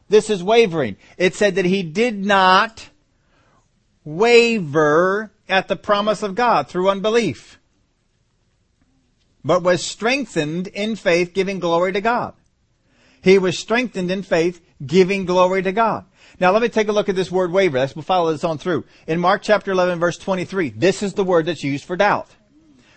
[0.07, 0.97] This is wavering.
[1.17, 2.89] It said that he did not
[4.03, 7.59] waver at the promise of God through unbelief,
[9.43, 12.33] but was strengthened in faith, giving glory to God.
[13.23, 16.05] He was strengthened in faith, giving glory to God.
[16.41, 17.77] Now let me take a look at this word waver.
[17.77, 18.83] Let's we'll follow this on through.
[19.05, 22.29] In Mark chapter 11 verse 23, this is the word that's used for doubt.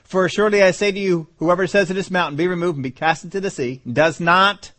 [0.02, 2.90] For surely I say to you, whoever says to this mountain, be removed and be
[2.90, 4.72] cast into the sea, does not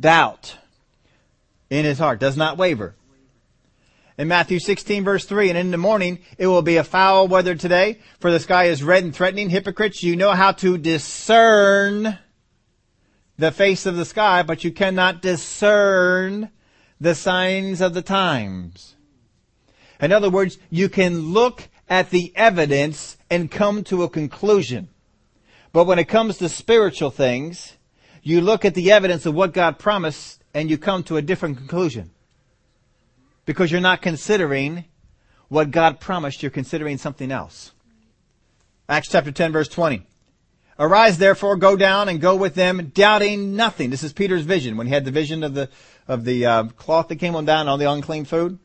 [0.00, 0.56] doubt
[1.68, 2.94] in his heart, does not waver
[4.16, 7.54] in Matthew 16 verse 3, and in the morning it will be a foul weather
[7.54, 9.50] today, for the sky is red and threatening.
[9.50, 12.18] Hypocrites, you know how to discern
[13.36, 16.50] the face of the sky, but you cannot discern
[17.00, 18.96] the signs of the times.
[20.00, 24.88] In other words, you can look at the evidence and come to a conclusion.
[25.72, 27.76] But when it comes to spiritual things,
[28.22, 31.56] you look at the evidence of what God promised and you come to a different
[31.56, 32.10] conclusion
[33.46, 34.84] because you're not considering
[35.48, 37.72] what God promised, you're considering something else.
[38.88, 40.06] Acts chapter 10 verse 20.
[40.80, 43.90] Arise therefore, go down and go with them, doubting nothing.
[43.90, 45.68] This is Peter's vision when he had the vision of the,
[46.08, 48.58] of the uh, cloth that came on down on the unclean food.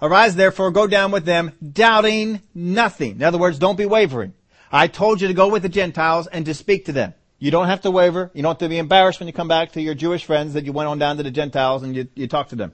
[0.00, 3.16] Arise therefore, go down with them, doubting nothing.
[3.16, 4.32] In other words, don't be wavering.
[4.72, 7.12] I told you to go with the Gentiles and to speak to them.
[7.38, 8.30] You don't have to waver.
[8.32, 10.64] You don't have to be embarrassed when you come back to your Jewish friends that
[10.64, 12.72] you went on down to the Gentiles and you, you talk to them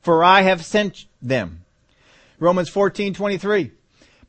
[0.00, 1.64] for I have sent them.
[2.38, 3.72] Romans 14:23.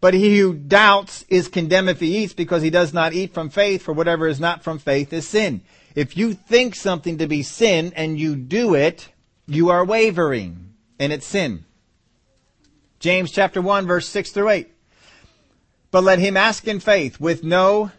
[0.02, 3.50] But he who doubts is condemned if he eats because he does not eat from
[3.50, 5.62] faith, for whatever is not from faith is sin.
[5.96, 9.10] If you think something to be sin and you do it,
[9.48, 11.66] you are wavering, and it's sin.
[13.00, 14.70] James chapter 1 verse 6 through 8.
[15.92, 17.92] But let him ask in faith with no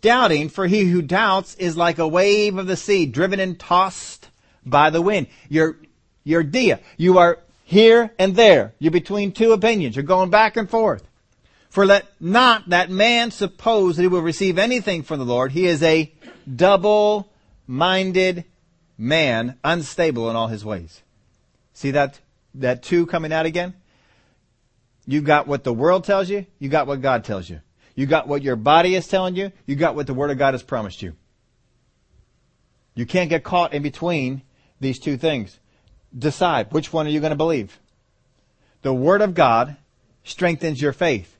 [0.00, 4.28] doubting, for he who doubts is like a wave of the sea, driven and tossed
[4.64, 5.26] by the wind.
[5.48, 5.76] You're,
[6.22, 6.80] you're dia.
[6.96, 8.74] You are here and there.
[8.78, 9.96] You're between two opinions.
[9.96, 11.07] You're going back and forth.
[11.68, 15.52] For let not that man suppose that he will receive anything from the Lord.
[15.52, 16.12] He is a
[16.54, 18.44] double-minded
[18.96, 21.02] man, unstable in all his ways.
[21.74, 22.20] See that,
[22.54, 23.74] that two coming out again?
[25.06, 26.46] You got what the world tells you.
[26.58, 27.60] You got what God tells you.
[27.94, 29.52] You got what your body is telling you.
[29.66, 31.14] You got what the Word of God has promised you.
[32.94, 34.42] You can't get caught in between
[34.80, 35.58] these two things.
[36.16, 37.78] Decide which one are you going to believe.
[38.82, 39.76] The Word of God
[40.24, 41.37] strengthens your faith.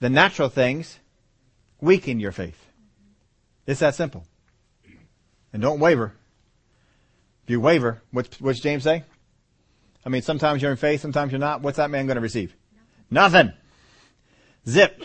[0.00, 0.98] The natural things
[1.80, 2.66] weaken your faith.
[3.66, 4.24] It's that simple.
[5.52, 6.14] And don't waver.
[7.44, 9.04] If you waver, what's, what's James say?
[10.04, 11.62] I mean, sometimes you're in faith, sometimes you're not.
[11.62, 12.54] What's that man going to receive?
[13.10, 13.52] Nothing.
[14.66, 15.02] Zip.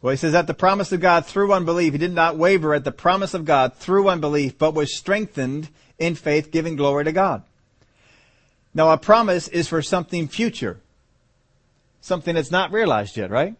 [0.00, 2.84] Well, he says, at the promise of God through unbelief, he did not waver at
[2.84, 7.42] the promise of God through unbelief, but was strengthened in faith, giving glory to God.
[8.74, 10.80] Now, a promise is for something future.
[12.00, 13.56] Something that's not realized yet, right?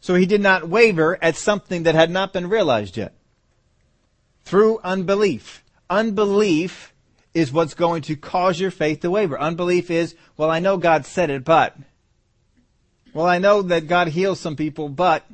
[0.00, 3.12] So he did not waver at something that had not been realized yet.
[4.44, 5.64] Through unbelief.
[5.90, 6.92] Unbelief
[7.34, 9.38] is what's going to cause your faith to waver.
[9.38, 11.76] Unbelief is, well, I know God said it, but.
[13.12, 15.24] Well, I know that God heals some people, but.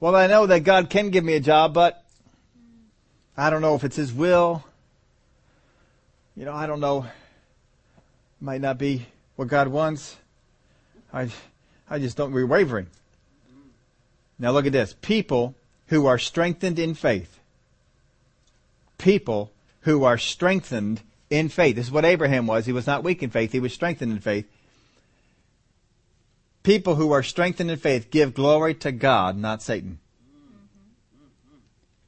[0.00, 2.02] Well, I know that God can give me a job, but
[3.36, 4.64] I don't know if it's His will.
[6.34, 7.06] You know, I don't know.
[8.40, 10.16] Might not be what God wants.
[11.12, 11.28] I,
[11.88, 12.88] I just don't be wavering.
[14.38, 14.94] Now look at this.
[15.00, 15.54] People
[15.86, 17.38] who are strengthened in faith.
[18.98, 21.76] People who are strengthened in faith.
[21.76, 22.66] This is what Abraham was.
[22.66, 23.52] He was not weak in faith.
[23.52, 24.50] He was strengthened in faith.
[26.62, 29.98] People who are strengthened in faith give glory to God, not Satan.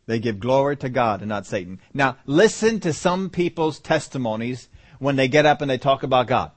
[0.06, 1.80] They give glory to God and not Satan.
[1.92, 6.50] Now, listen to some people's testimonies when they get up and they talk about God.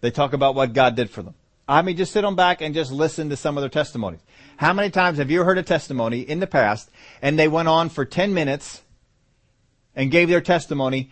[0.00, 1.34] They talk about what God did for them.
[1.68, 4.20] I mean, just sit on back and just listen to some of their testimonies.
[4.56, 6.90] How many times have you heard a testimony in the past
[7.22, 8.82] and they went on for 10 minutes
[9.94, 11.10] and gave their testimony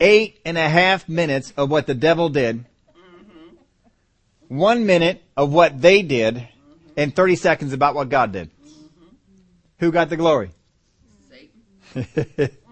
[0.00, 4.56] eight and a half minutes of what the devil did, mm-hmm.
[4.56, 6.46] one minute of what they did, mm-hmm.
[6.96, 8.50] and 30 seconds about what God did?
[8.50, 9.06] Mm-hmm.
[9.78, 10.50] Who got the glory?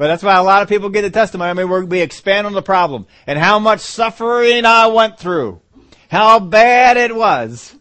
[0.00, 1.50] but that's why a lot of people get a testimony.
[1.50, 5.60] I mean, we expand on the problem and how much suffering I went through,
[6.08, 7.76] how bad it was,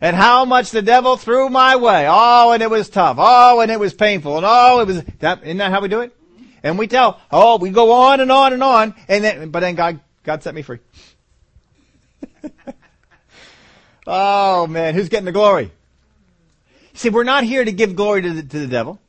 [0.00, 2.06] and how much the devil threw my way.
[2.08, 3.16] Oh, and it was tough.
[3.18, 4.36] Oh, and it was painful.
[4.36, 5.42] And oh, it was that.
[5.42, 6.16] Isn't that how we do it?
[6.62, 9.74] And we tell, oh, we go on and on and on, and then, but then
[9.74, 10.78] God, God set me free.
[14.06, 15.72] oh man, who's getting the glory?
[16.92, 19.00] See, we're not here to give glory to the, to the devil.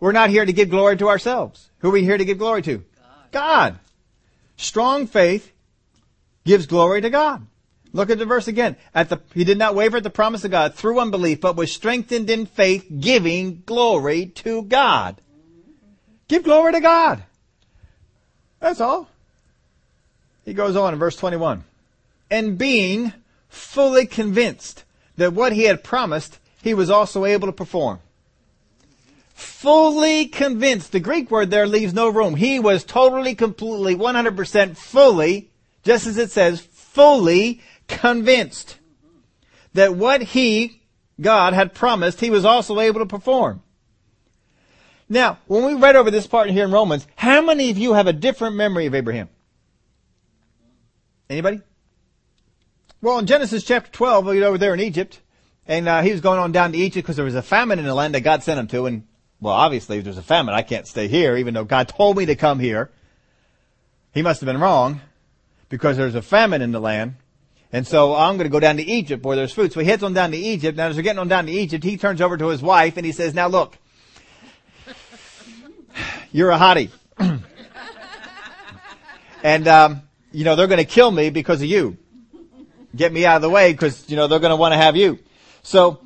[0.00, 1.68] We're not here to give glory to ourselves.
[1.82, 2.78] Who are we here to give glory to?
[2.78, 3.32] God.
[3.32, 3.78] God.
[4.56, 5.52] Strong faith
[6.44, 7.46] gives glory to God.
[7.92, 8.76] Look at the verse again.
[8.94, 11.72] At the, he did not waver at the promise of God through unbelief, but was
[11.72, 15.20] strengthened in faith, giving glory to God.
[16.28, 17.24] Give glory to God.
[18.60, 19.08] That's all.
[20.44, 21.64] He goes on in verse 21.
[22.30, 23.12] And being
[23.48, 24.84] fully convinced
[25.16, 27.98] that what he had promised, he was also able to perform.
[29.42, 30.92] Fully convinced.
[30.92, 32.36] The Greek word there leaves no room.
[32.36, 35.50] He was totally, completely, 100% fully,
[35.82, 38.78] just as it says, fully convinced
[39.74, 40.82] that what he,
[41.20, 43.62] God, had promised, he was also able to perform.
[45.08, 48.06] Now, when we read over this part here in Romans, how many of you have
[48.06, 49.28] a different memory of Abraham?
[51.28, 51.60] Anybody?
[53.00, 55.20] Well, in Genesis chapter 12, we over there in Egypt,
[55.66, 57.84] and uh, he was going on down to Egypt because there was a famine in
[57.84, 58.86] the land that God sent him to.
[58.86, 59.06] And
[59.42, 62.26] well, obviously, if there's a famine, I can't stay here, even though God told me
[62.26, 62.90] to come here.
[64.14, 65.00] He must have been wrong
[65.68, 67.16] because there's a famine in the land.
[67.72, 69.72] And so I'm going to go down to Egypt where there's food.
[69.72, 70.78] So he heads on down to Egypt.
[70.78, 73.04] Now as they're getting on down to Egypt, he turns over to his wife and
[73.04, 73.76] he says, now look,
[76.32, 76.90] you're a hottie.
[79.42, 81.96] and, um, you know, they're going to kill me because of you.
[82.94, 84.94] Get me out of the way because, you know, they're going to want to have
[84.94, 85.18] you.
[85.64, 86.01] So,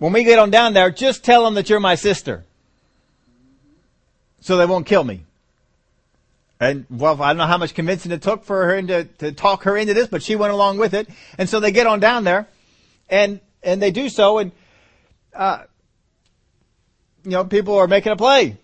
[0.00, 2.42] when we get on down there, just tell them that you're my sister.
[4.40, 5.24] So they won't kill me.
[6.58, 9.64] And well, I don't know how much convincing it took for her to, to talk
[9.64, 11.06] her into this, but she went along with it.
[11.36, 12.48] And so they get on down there
[13.10, 14.52] and, and they do so and,
[15.34, 15.64] uh,
[17.24, 18.56] you know, people are making a play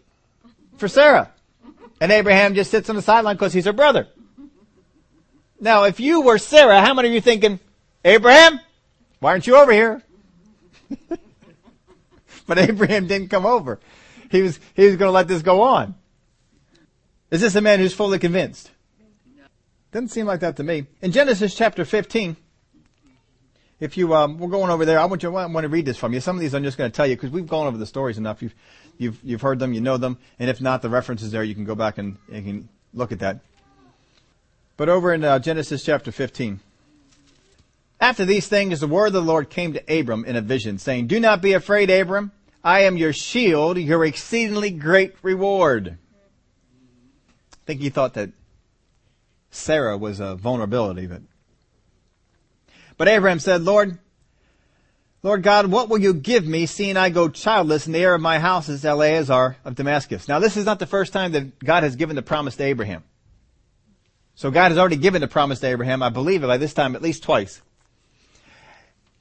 [0.79, 1.31] for Sarah.
[2.01, 4.09] And Abraham just sits on the sideline because he's her brother.
[5.61, 7.61] Now, if you were Sarah, how many of you thinking,
[8.07, 8.59] Abraham,
[9.20, 10.03] why aren't you over here?
[12.49, 13.80] but Abraham didn't come over.
[14.30, 15.94] He was, he was going to let this go on.
[17.30, 18.70] Is this a man who's fully convinced?
[19.92, 20.86] Doesn't seem like that to me.
[21.01, 22.36] In Genesis chapter 15,
[23.78, 25.97] if you, um, we're going over there, I want you, I want to read this
[25.97, 26.20] from you.
[26.20, 28.18] Some of these I'm just going to tell you because we've gone over the stories
[28.18, 28.42] enough.
[28.42, 28.55] You've,
[28.99, 31.64] you've, you've heard them, you know them, and if not, the references there, you can
[31.64, 33.40] go back and, and can look at that.
[34.76, 36.61] But over in uh, Genesis chapter 15,
[38.01, 41.07] after these things, the word of the Lord came to Abram in a vision, saying,
[41.07, 42.32] Do not be afraid, Abram.
[42.62, 45.97] I am your shield, your exceedingly great reward.
[47.53, 48.30] I think he thought that
[49.51, 51.22] Sarah was a vulnerability, but,
[52.99, 53.99] but Abraham said, Lord,
[55.22, 58.20] Lord God, what will you give me seeing I go childless and the heir of
[58.20, 60.28] my house is Eliezer of Damascus?
[60.28, 63.03] Now this is not the first time that God has given the promise to Abraham.
[64.34, 66.94] So God has already given the promise to Abraham, I believe it by this time
[66.94, 67.62] at least twice.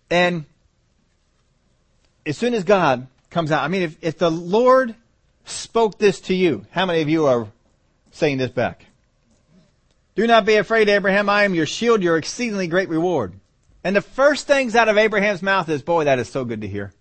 [0.10, 0.46] And
[2.26, 4.96] as soon as God comes out, I mean, if, if the Lord
[5.46, 7.48] spoke this to you, how many of you are
[8.12, 8.86] saying this back?
[10.16, 11.30] Do not be afraid, Abraham.
[11.30, 13.34] I am your shield, your exceedingly great reward.
[13.84, 16.68] And the first things out of Abraham's mouth is, boy, that is so good to
[16.68, 16.94] hear.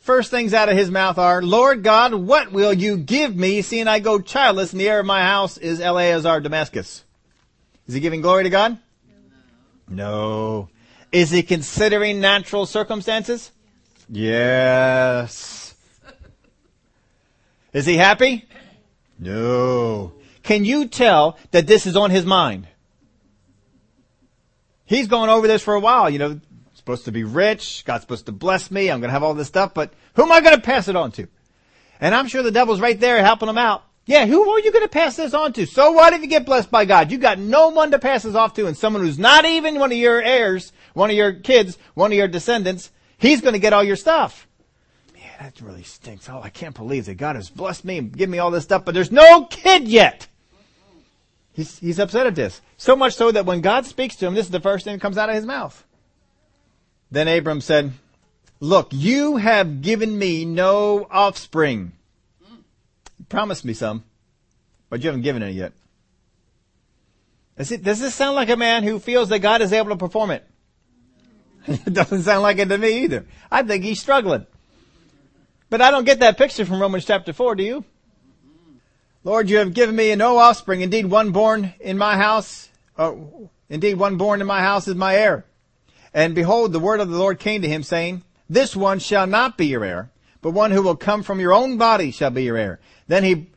[0.00, 3.86] First things out of his mouth are, Lord God, what will you give me seeing
[3.86, 7.04] I go childless and the heir of my house is Eliezer Damascus?
[7.86, 8.78] Is he giving glory to God?
[9.90, 10.68] No.
[11.12, 13.50] Is he considering natural circumstances?
[14.08, 15.74] Yes.
[17.72, 18.46] Is he happy?
[19.18, 20.12] No.
[20.42, 22.66] Can you tell that this is on his mind?
[24.86, 26.40] He's going over this for a while, you know,
[26.74, 29.74] supposed to be rich, God's supposed to bless me, I'm gonna have all this stuff,
[29.74, 31.28] but who am I gonna pass it on to?
[32.00, 33.84] And I'm sure the devil's right there helping him out.
[34.10, 35.66] Yeah, who are you gonna pass this on to?
[35.66, 37.12] So what if you get blessed by God?
[37.12, 39.92] You got no one to pass this off to and someone who's not even one
[39.92, 43.84] of your heirs, one of your kids, one of your descendants, he's gonna get all
[43.84, 44.48] your stuff.
[45.14, 46.28] Yeah, that really stinks.
[46.28, 48.84] Oh, I can't believe that God has blessed me and given me all this stuff,
[48.84, 50.26] but there's no kid yet.
[51.52, 52.60] He's, he's upset at this.
[52.78, 55.02] So much so that when God speaks to him, this is the first thing that
[55.02, 55.84] comes out of his mouth.
[57.12, 57.92] Then Abram said,
[58.58, 61.92] Look, you have given me no offspring.
[63.28, 64.04] Promised me some,
[64.88, 65.72] but you haven't given any yet.
[67.56, 70.30] It, does this sound like a man who feels that God is able to perform
[70.30, 70.46] it?
[71.66, 73.26] it doesn't sound like it to me either.
[73.50, 74.46] I think he's struggling.
[75.68, 77.84] But I don't get that picture from Romans chapter 4, do you?
[79.22, 80.80] Lord, you have given me no offspring.
[80.80, 83.14] Indeed, one born in my house, uh,
[83.68, 85.44] indeed, one born in my house is my heir.
[86.14, 89.56] And behold, the word of the Lord came to him saying, this one shall not
[89.56, 90.10] be your heir,
[90.42, 92.80] but one who will come from your own body shall be your heir.
[93.08, 93.50] Then he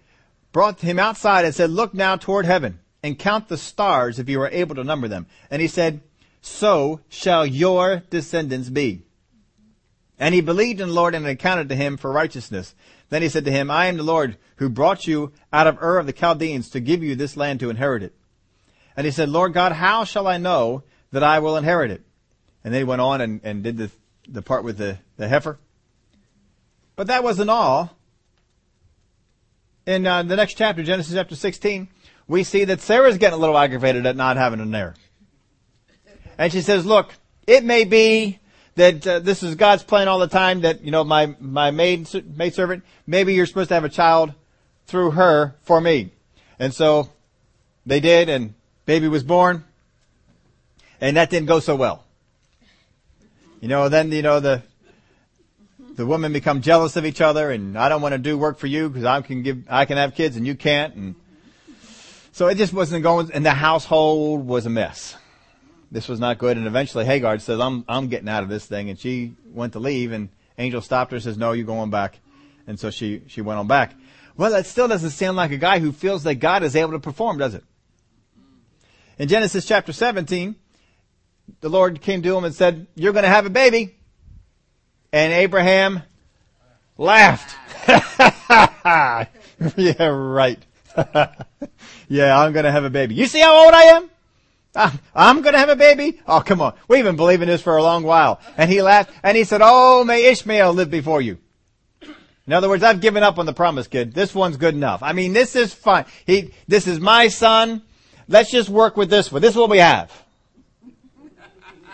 [0.51, 4.41] brought him outside and said, look now toward heaven and count the stars if you
[4.41, 5.27] are able to number them.
[5.49, 6.01] And he said,
[6.41, 9.03] so shall your descendants be.
[10.19, 12.75] And he believed in the Lord and accounted to him for righteousness.
[13.09, 15.99] Then he said to him, I am the Lord who brought you out of Ur
[15.99, 18.13] of the Chaldeans to give you this land to inherit it.
[18.95, 22.03] And he said, Lord God, how shall I know that I will inherit it?
[22.63, 23.91] And then he went on and, and did the,
[24.27, 25.57] the part with the, the heifer.
[26.95, 27.95] But that wasn't all.
[29.85, 31.89] In uh, the next chapter, Genesis chapter 16,
[32.27, 34.95] we see that Sarah's getting a little aggravated at not having an heir.
[36.37, 37.13] And she says, look,
[37.45, 38.39] it may be
[38.75, 42.07] that uh, this is God's plan all the time that, you know, my, my maid,
[42.35, 44.33] maid servant, maybe you're supposed to have a child
[44.87, 46.11] through her for me.
[46.59, 47.09] And so
[47.85, 48.53] they did and
[48.85, 49.63] baby was born
[51.01, 52.05] and that didn't go so well.
[53.59, 54.63] You know, then, you know, the,
[55.95, 58.67] the women become jealous of each other and I don't want to do work for
[58.67, 61.15] you because I can give, I can have kids and you can't and
[62.31, 65.15] so it just wasn't going and the household was a mess
[65.93, 66.57] this was not good.
[66.57, 68.89] And eventually Hagar says, I'm, I'm getting out of this thing.
[68.89, 72.19] And she went to leave and Angel stopped her and says, no, you're going back.
[72.65, 73.93] And so she, she went on back.
[74.35, 76.99] Well, that still doesn't sound like a guy who feels that God is able to
[76.99, 77.63] perform, does it?
[79.19, 80.55] In Genesis chapter 17,
[81.61, 83.95] the Lord came to him and said, you're going to have a baby.
[85.13, 86.01] And Abraham
[86.97, 87.55] laughed.
[89.77, 90.59] yeah, right.
[92.09, 93.13] yeah, I'm going to have a baby.
[93.13, 94.09] You see how old I am?
[94.75, 96.19] Ah, I'm going to have a baby?
[96.27, 96.73] Oh, come on.
[96.87, 98.41] We've been believing this for a long while.
[98.57, 101.37] And he laughed and he said, Oh, may Ishmael live before you.
[102.47, 104.13] In other words, I've given up on the promise, kid.
[104.13, 105.03] This one's good enough.
[105.03, 106.05] I mean, this is fine.
[106.25, 107.83] He, this is my son.
[108.27, 109.43] Let's just work with this one.
[109.43, 110.11] This is what we have.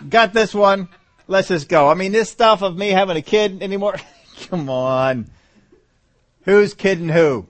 [0.08, 0.88] Got this one.
[1.30, 1.88] Let's just go.
[1.88, 3.94] I mean, this stuff of me having a kid anymore.
[4.48, 5.30] come on.
[6.42, 7.46] Who's kidding who?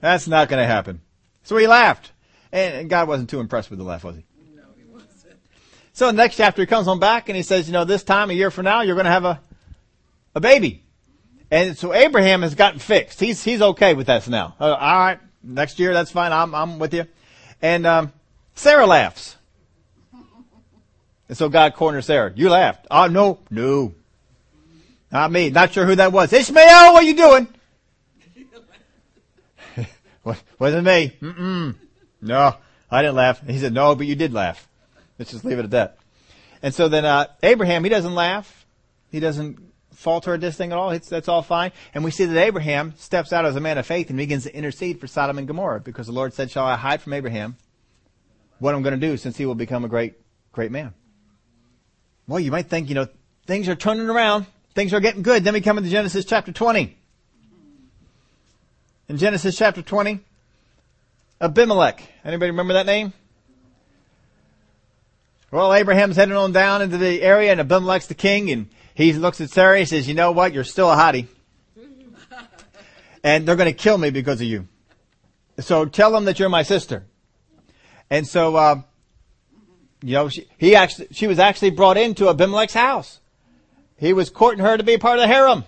[0.00, 1.00] That's not going to happen.
[1.44, 2.10] So he laughed.
[2.50, 4.24] And God wasn't too impressed with the laugh, was he?
[4.52, 5.36] No, he wasn't.
[5.92, 8.30] So the next chapter he comes on back and he says, you know, this time,
[8.30, 9.40] a year from now, you're going to have a,
[10.34, 10.82] a baby.
[11.52, 13.20] And so Abraham has gotten fixed.
[13.20, 14.56] He's, he's okay with that now.
[14.58, 15.20] Uh, all right.
[15.40, 16.32] Next year, that's fine.
[16.32, 17.06] I'm, I'm with you.
[17.62, 18.12] And, um,
[18.56, 19.36] Sarah laughs.
[21.28, 22.32] And so God corners Sarah.
[22.34, 22.86] You laughed.
[22.90, 23.94] Oh, no, no.
[25.10, 25.50] Not me.
[25.50, 26.32] Not sure who that was.
[26.32, 27.48] Ishmael, what are you doing?
[30.58, 31.16] Wasn't me.
[31.20, 31.76] Mm-mm.
[32.20, 32.56] No,
[32.90, 33.46] I didn't laugh.
[33.46, 34.66] He said, no, but you did laugh.
[35.18, 35.98] Let's just leave it at that.
[36.62, 38.64] And so then, uh, Abraham, he doesn't laugh.
[39.10, 39.58] He doesn't
[39.92, 40.90] falter at this thing at all.
[40.90, 41.72] It's, that's all fine.
[41.94, 44.56] And we see that Abraham steps out as a man of faith and begins to
[44.56, 47.56] intercede for Sodom and Gomorrah because the Lord said, shall I hide from Abraham
[48.58, 50.14] what I'm going to do since he will become a great,
[50.52, 50.94] great man?
[52.26, 53.08] Well, you might think, you know,
[53.46, 54.46] things are turning around.
[54.74, 55.44] Things are getting good.
[55.44, 56.96] Then we come into Genesis chapter 20.
[59.08, 60.20] In Genesis chapter 20,
[61.40, 62.02] Abimelech.
[62.24, 63.12] Anybody remember that name?
[65.50, 69.40] Well, Abraham's heading on down into the area and Abimelech's the king and he looks
[69.40, 70.52] at Sarah and says, you know what?
[70.52, 71.28] You're still a hottie.
[73.22, 74.66] and they're going to kill me because of you.
[75.60, 77.04] So tell them that you're my sister.
[78.10, 78.82] And so, uh,
[80.04, 83.20] you know, she, he actually, she was actually brought into Abimelech's house.
[83.96, 85.64] He was courting her to be part of the harem.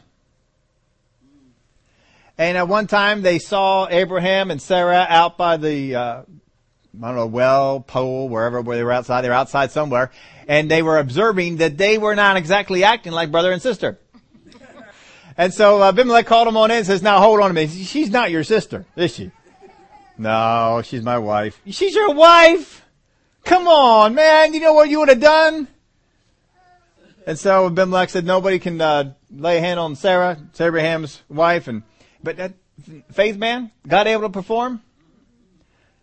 [2.36, 7.16] And at one time they saw Abraham and Sarah out by the, uh, I don't
[7.16, 9.22] know, well, pole, wherever where they were outside.
[9.22, 10.10] They were outside somewhere.
[10.46, 13.98] And they were observing that they were not exactly acting like brother and sister.
[15.38, 17.70] and so Abimelech called them on in and says, now hold on a minute.
[17.70, 19.30] She's not your sister, is she?
[20.18, 21.58] No, she's my wife.
[21.66, 22.85] She's your wife?
[23.46, 24.54] Come on, man.
[24.54, 25.68] You know what you would have done?
[27.28, 30.36] And so Abimelech said, nobody can uh, lay a hand on Sarah.
[30.50, 31.68] It's Abraham's wife.
[31.68, 31.84] And
[32.24, 32.54] But that
[33.12, 34.82] faith man, God able to perform?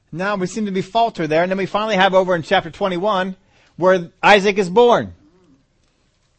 [0.10, 1.44] Now we seem to be falter there.
[1.44, 3.36] And then we finally have over in chapter 21
[3.76, 5.14] where Isaac is born.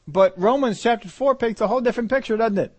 [0.09, 2.73] But Romans chapter 4 paints a whole different picture, doesn't it?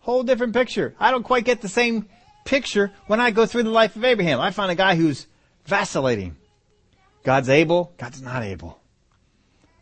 [0.00, 0.94] Whole different picture.
[1.00, 2.08] I don't quite get the same
[2.44, 4.40] picture when I go through the life of Abraham.
[4.40, 5.26] I find a guy who's
[5.66, 6.36] vacillating.
[7.24, 8.80] God's able, God's not able.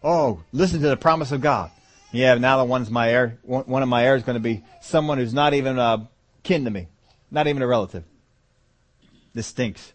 [0.03, 1.71] Oh, listen to the promise of God.
[2.13, 3.39] Yeah, now the one's my heir.
[3.43, 6.07] One of my heirs is going to be someone who's not even uh,
[6.43, 6.89] kin to me,
[7.31, 8.05] not even a relative.
[9.33, 9.93] This stinks.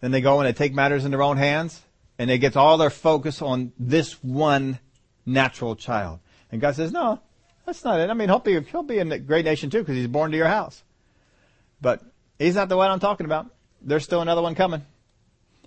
[0.00, 1.80] Then they go and they take matters in their own hands
[2.18, 4.78] and they get all their focus on this one
[5.24, 6.20] natural child.
[6.52, 7.20] And God says, no,
[7.64, 8.10] that's not it.
[8.10, 10.48] I mean, he'll be, he'll be a great nation too because he's born to your
[10.48, 10.82] house.
[11.80, 12.02] But
[12.38, 13.50] he's not the one I'm talking about.
[13.82, 14.84] There's still another one coming.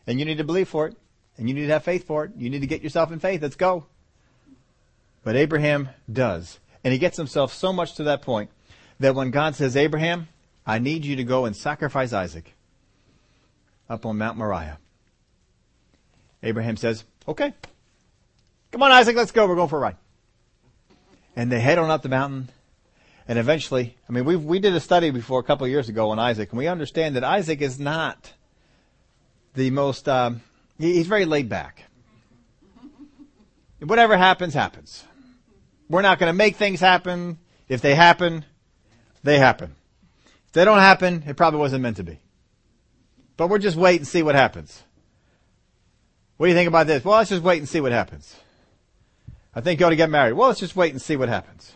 [0.05, 0.95] And you need to believe for it.
[1.37, 2.31] And you need to have faith for it.
[2.37, 3.41] You need to get yourself in faith.
[3.41, 3.85] Let's go.
[5.23, 6.59] But Abraham does.
[6.83, 8.49] And he gets himself so much to that point
[8.99, 10.27] that when God says, Abraham,
[10.65, 12.53] I need you to go and sacrifice Isaac
[13.89, 14.77] up on Mount Moriah.
[16.41, 17.53] Abraham says, okay.
[18.71, 19.47] Come on, Isaac, let's go.
[19.47, 19.97] We're going for a ride.
[21.35, 22.49] And they head on up the mountain.
[23.27, 26.09] And eventually, I mean, we we did a study before a couple of years ago
[26.09, 28.33] on Isaac, and we understand that Isaac is not
[29.53, 30.41] the most, um,
[30.77, 31.83] he's very laid back.
[33.79, 35.03] Whatever happens, happens.
[35.89, 37.37] We're not going to make things happen.
[37.67, 38.45] If they happen,
[39.23, 39.75] they happen.
[40.47, 42.19] If they don't happen, it probably wasn't meant to be.
[43.37, 44.83] But we'll just wait and see what happens.
[46.37, 47.03] What do you think about this?
[47.03, 48.35] Well, let's just wait and see what happens.
[49.55, 50.33] I think you ought to get married.
[50.33, 51.73] Well, let's just wait and see what happens.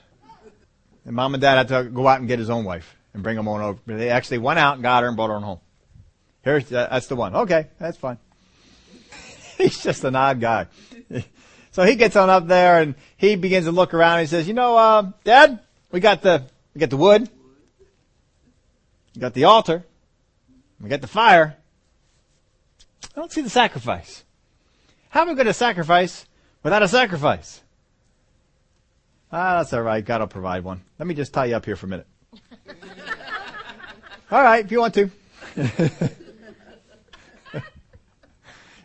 [1.07, 3.37] And mom and dad had to go out and get his own wife and bring
[3.37, 3.79] him on over.
[3.87, 5.59] They actually went out and got her and brought her on home.
[6.43, 7.33] Here's, that's the one.
[7.33, 8.17] Okay, that's fine.
[9.57, 10.67] He's just an odd guy.
[11.71, 14.49] so he gets on up there and he begins to look around and he says,
[14.49, 16.43] you know, uh, dad, we got the,
[16.75, 17.29] we got the wood.
[19.15, 19.85] We got the altar.
[20.81, 21.55] We got the fire.
[23.15, 24.25] I don't see the sacrifice.
[25.09, 26.25] How am I going to sacrifice
[26.63, 27.61] without a sacrifice?
[29.31, 30.03] Ah, that's all right.
[30.03, 30.81] God will provide one.
[30.97, 32.07] Let me just tie you up here for a minute.
[34.31, 35.11] all right, if you want to.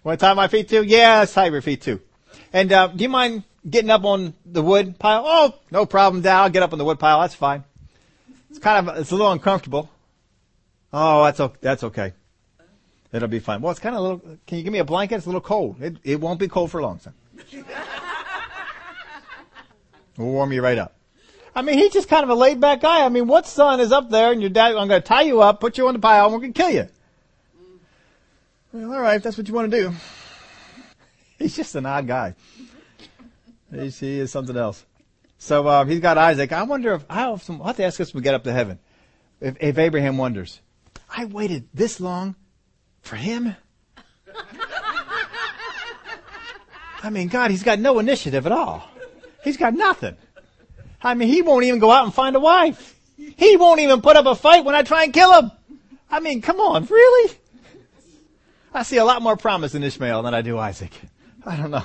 [0.03, 0.82] want to tie my feet too?
[0.82, 2.01] Yeah, tie your feet too.
[2.53, 5.22] And uh, do you mind getting up on the wood pile?
[5.24, 6.40] Oh, no problem, Dad.
[6.40, 7.20] I'll get up on the wood pile.
[7.20, 7.64] That's fine.
[8.51, 9.88] It's kind of it's a little uncomfortable.
[10.93, 11.59] Oh, that's okay.
[11.61, 12.12] That's okay.
[13.12, 13.61] It'll be fine.
[13.61, 14.38] Well, it's kind of a little.
[14.47, 15.16] Can you give me a blanket?
[15.16, 15.80] It's a little cold.
[15.80, 17.14] It it won't be cold for long, son.
[20.16, 20.94] we'll warm you right up.
[21.54, 23.04] I mean, he's just kind of a laid back guy.
[23.04, 24.74] I mean, what son is up there and your dad?
[24.74, 26.58] I'm going to tie you up, put you on the pile, and we're going to
[26.60, 26.88] kill you.
[28.72, 29.92] Well, all right, if that's what you want to do.
[31.38, 32.34] He's just an odd guy.
[33.70, 34.84] He's, he is something else.
[35.38, 36.52] So uh, he's got Isaac.
[36.52, 38.44] I wonder if I have, some, I'll have to ask us when we get up
[38.44, 38.78] to heaven.
[39.40, 40.60] If, if Abraham wonders,
[41.10, 42.36] I waited this long
[43.00, 43.56] for him.
[47.02, 48.88] I mean, God, he's got no initiative at all.
[49.43, 50.16] He's got nothing.
[51.03, 52.99] I mean, he won't even go out and find a wife.
[53.16, 55.51] He won't even put up a fight when I try and kill him.
[56.11, 57.34] I mean, come on, really?
[58.74, 60.93] I see a lot more promise in Ishmael than I do Isaac.
[61.45, 61.84] I don't know.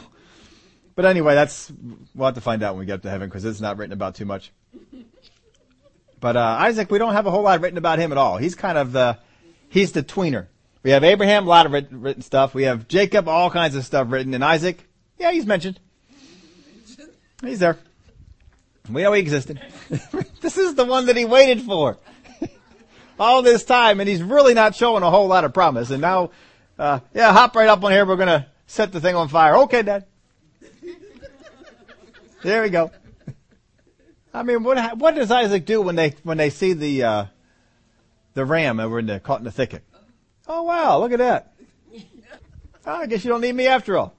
[0.95, 1.71] But anyway, that's,
[2.15, 3.93] we'll have to find out when we get up to heaven because it's not written
[3.93, 4.51] about too much.
[6.19, 8.37] But uh, Isaac, we don't have a whole lot written about him at all.
[8.37, 9.19] He's kind of the
[9.69, 10.47] he's the tweener.
[10.81, 12.55] We have Abraham, a lot of written, written stuff.
[12.55, 14.33] We have Jacob, all kinds of stuff written.
[14.33, 14.83] And Isaac,
[15.19, 15.79] yeah, he's mentioned.
[17.41, 17.77] He's there.
[18.89, 19.61] We know he existed.
[20.41, 21.97] this is the one that he waited for.
[23.19, 25.89] All this time, and he's really not showing a whole lot of promise.
[25.89, 26.31] And now,
[26.79, 28.05] uh, yeah, hop right up on here.
[28.05, 29.57] We're gonna set the thing on fire.
[29.57, 30.05] Okay, Dad.
[32.43, 32.91] There we go.
[34.33, 37.25] I mean, what what does Isaac do when they when they see the uh,
[38.35, 39.83] the ram over in the caught in the thicket?
[40.47, 41.53] Oh wow, look at that.
[42.85, 44.13] Oh, I guess you don't need me after all.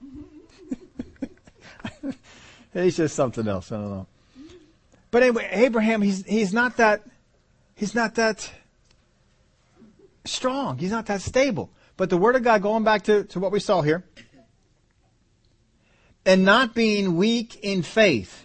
[2.85, 3.73] He's just something else.
[3.73, 4.07] I don't know.
[5.11, 7.03] But anyway, Abraham, he's he's not that
[7.75, 8.51] he's not that
[10.25, 10.79] strong.
[10.79, 11.71] He's not that stable.
[11.97, 14.05] But the word of God, going back to, to what we saw here,
[16.25, 18.45] and not being weak in faith,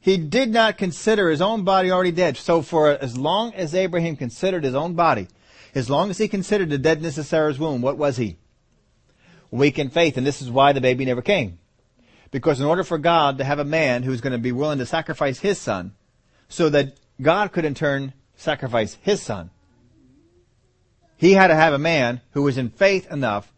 [0.00, 2.36] he did not consider his own body already dead.
[2.36, 5.28] So for as long as Abraham considered his own body,
[5.74, 8.36] as long as he considered the deadness of Sarah's womb, what was he?
[9.50, 10.16] Weak in faith.
[10.16, 11.58] And this is why the baby never came.
[12.30, 14.86] Because in order for God to have a man who's going to be willing to
[14.86, 15.94] sacrifice his son,
[16.48, 19.50] so that God could in turn sacrifice his son,
[21.16, 23.52] he had to have a man who was in faith enough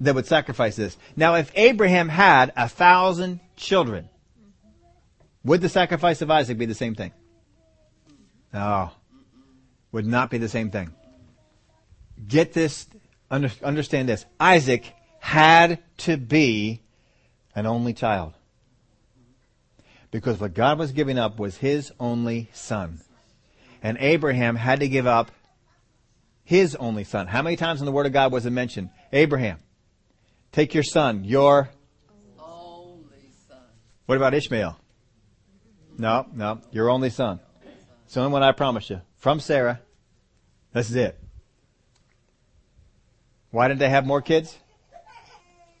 [0.00, 0.96] that would sacrifice this.
[1.14, 4.08] Now, if Abraham had a thousand children,
[5.44, 7.12] would the sacrifice of Isaac be the same thing?
[8.52, 8.90] No.
[9.92, 10.92] Would not be the same thing.
[12.26, 12.86] Get this,
[13.30, 14.24] understand this.
[14.38, 16.82] Isaac had to be
[17.54, 18.34] an only child.
[20.10, 23.00] Because what God was giving up was his only son.
[23.82, 25.30] And Abraham had to give up
[26.44, 27.28] his only son.
[27.28, 28.90] How many times in the Word of God was it mentioned?
[29.12, 29.58] Abraham,
[30.52, 31.70] take your son, your
[32.38, 33.58] only son.
[34.06, 34.76] What about Ishmael?
[35.96, 37.40] No, no, your only son.
[38.04, 39.00] It's the only one I promise you.
[39.18, 39.80] From Sarah.
[40.72, 41.18] This is it.
[43.50, 44.56] Why didn't they have more kids?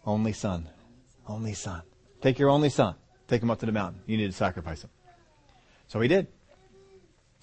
[0.04, 0.68] Only son.
[1.30, 1.82] Only son.
[2.20, 2.96] Take your only son.
[3.28, 4.02] Take him up to the mountain.
[4.04, 4.90] You need to sacrifice him.
[5.86, 6.26] So he did.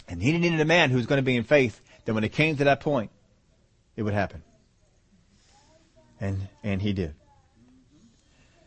[0.09, 2.33] And he needed a man who was going to be in faith that when it
[2.33, 3.11] came to that point,
[3.95, 4.43] it would happen.
[6.19, 7.15] And, and he did.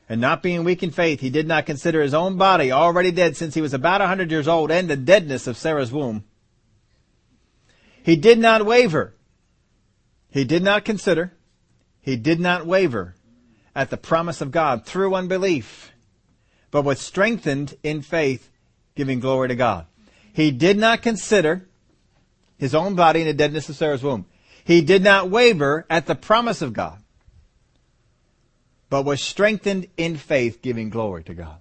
[0.08, 3.36] And not being weak in faith, he did not consider his own body already dead
[3.36, 6.24] since he was about a hundred years old and the deadness of Sarah's womb.
[8.02, 9.14] He did not waver.
[10.30, 11.34] He did not consider.
[12.00, 13.16] He did not waver
[13.74, 15.92] at the promise of God through unbelief,
[16.70, 18.50] but was strengthened in faith,
[18.94, 19.86] giving glory to God.
[20.32, 21.68] He did not consider
[22.58, 24.26] his own body in the deadness of Sarah's womb.
[24.64, 26.98] He did not waver at the promise of God,
[28.88, 31.56] but was strengthened in faith, giving glory to God.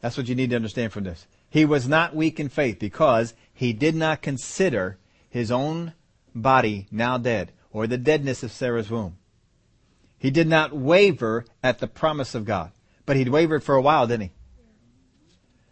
[0.00, 1.26] That's what you need to understand from this.
[1.50, 4.98] He was not weak in faith because he did not consider
[5.30, 5.94] his own
[6.34, 9.16] body now dead or the deadness of Sarah's womb.
[10.18, 12.72] He did not waver at the promise of God.
[13.06, 14.30] But he'd wavered for a while, didn't he?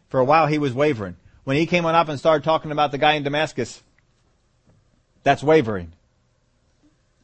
[0.08, 1.16] For a while he was wavering.
[1.44, 3.82] When he came on up and started talking about the guy in Damascus,
[5.22, 5.92] that's wavering.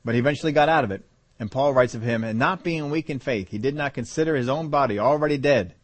[0.04, 1.04] But he eventually got out of it.
[1.38, 4.36] And Paul writes of him, and not being weak in faith, he did not consider
[4.36, 5.74] his own body already dead,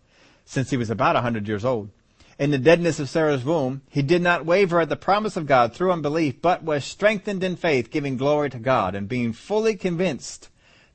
[0.45, 1.91] since he was about a hundred years old.
[2.39, 5.72] In the deadness of Sarah's womb, he did not waver at the promise of God
[5.72, 10.49] through unbelief, but was strengthened in faith, giving glory to God, and being fully convinced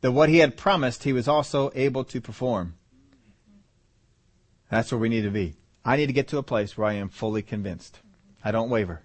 [0.03, 2.73] that what he had promised he was also able to perform.
[4.69, 5.55] That's where we need to be.
[5.85, 7.99] I need to get to a place where I am fully convinced.
[8.43, 9.01] I don't waver.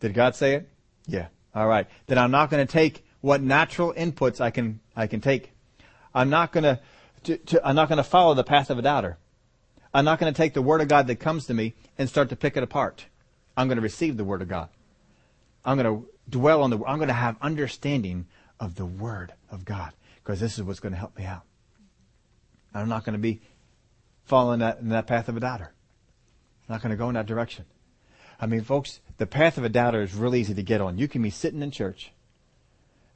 [0.00, 0.70] Did God say it?
[1.06, 1.26] Yeah.
[1.54, 1.86] All right.
[2.06, 5.52] Then I'm not going to take what natural inputs I can I can take.
[6.14, 6.78] I'm not going
[7.24, 9.18] to, to I'm not going to follow the path of a doubter.
[9.92, 12.30] I'm not going to take the word of God that comes to me and start
[12.30, 13.04] to pick it apart.
[13.58, 14.70] I'm going to receive the word of God.
[15.66, 18.26] I'm going to dwell on the I'm going to have understanding
[18.58, 19.92] of the word of God
[20.22, 21.42] because this is what's going to help me out.
[22.74, 23.40] I'm not going to be
[24.24, 25.72] following that in that path of a doubter.
[26.68, 27.64] I'm not going to go in that direction.
[28.40, 30.98] I mean, folks, the path of a doubter is really easy to get on.
[30.98, 32.12] You can be sitting in church.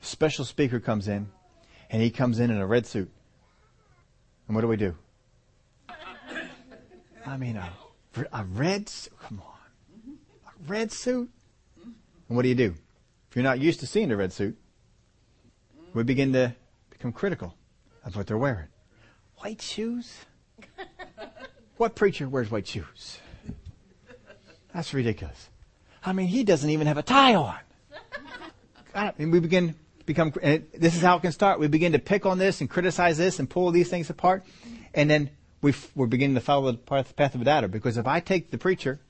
[0.02, 1.28] A special speaker comes in,
[1.88, 3.10] and he comes in in a red suit.
[4.46, 4.96] And what do we do?
[7.26, 7.72] I mean, a,
[8.32, 9.12] a red suit?
[9.22, 10.18] Come on.
[10.46, 11.30] A red suit?
[12.28, 12.74] And what do you do?
[13.30, 14.58] If you're not used to seeing a red suit,
[15.94, 16.54] we begin to
[17.04, 17.54] become critical
[18.06, 18.68] of what they're wearing.
[19.36, 20.20] White shoes?
[21.76, 23.18] what preacher wears white shoes?
[24.72, 25.50] That's ridiculous.
[26.02, 27.58] I mean, he doesn't even have a tie on.
[28.94, 29.74] And we begin
[30.06, 31.58] become, and this is how it can start.
[31.58, 34.44] We begin to pick on this and criticize this and pull these things apart.
[34.94, 35.30] And then
[35.60, 37.66] we we're beginning to follow the path of a doubter.
[37.66, 39.00] Because if I take the preacher,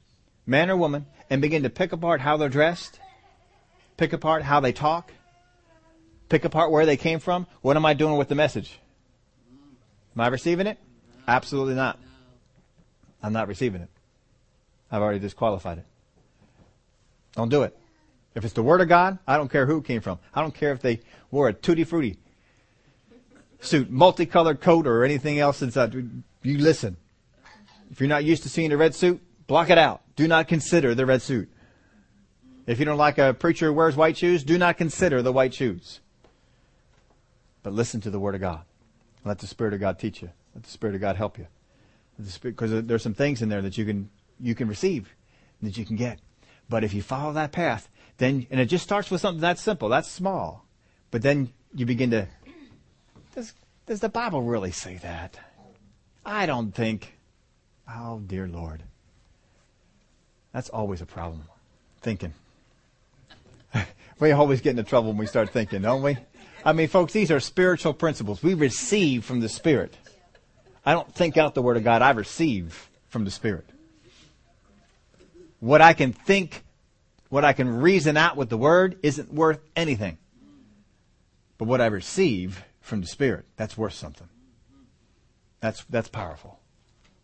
[0.46, 2.98] man or woman, and begin to pick apart how they're dressed,
[3.98, 5.12] pick apart how they talk,
[6.28, 8.78] pick apart where they came from, what am I doing with the message?
[10.14, 10.78] Am I receiving it?
[11.26, 11.98] Absolutely not.
[13.22, 13.88] I'm not receiving it.
[14.90, 15.86] I've already disqualified it.
[17.32, 17.76] Don't do it.
[18.34, 20.18] If it's the Word of God, I don't care who it came from.
[20.34, 21.00] I don't care if they
[21.30, 22.18] wore a tutti frutti
[23.60, 25.94] suit, multicolored coat, or anything else inside.
[25.94, 26.96] You listen.
[27.90, 30.02] If you're not used to seeing a red suit, block it out.
[30.16, 31.50] Do not consider the red suit.
[32.66, 35.54] If you don't like a preacher who wears white shoes, do not consider the white
[35.54, 36.00] shoes.
[37.64, 38.60] But listen to the Word of God.
[39.24, 40.30] Let the Spirit of God teach you.
[40.54, 41.48] Let the Spirit of God help you.
[42.42, 45.12] Because there's some things in there that you can you can receive,
[45.62, 46.20] that you can get.
[46.68, 47.88] But if you follow that path,
[48.18, 50.66] then and it just starts with something that's simple, that's small.
[51.10, 52.28] But then you begin to
[53.34, 53.54] does
[53.86, 55.38] does the Bible really say that?
[56.24, 57.18] I don't think.
[57.88, 58.84] Oh dear Lord.
[60.52, 61.44] That's always a problem.
[62.00, 62.34] Thinking.
[64.20, 66.16] we always get into trouble when we start thinking, don't we?
[66.64, 68.42] I mean, folks, these are spiritual principles.
[68.42, 69.96] We receive from the Spirit.
[70.84, 72.00] I don't think out the Word of God.
[72.00, 73.68] I receive from the Spirit.
[75.60, 76.64] What I can think,
[77.28, 80.16] what I can reason out with the Word isn't worth anything.
[81.58, 84.28] But what I receive from the Spirit, that's worth something.
[85.60, 86.60] That's, that's powerful.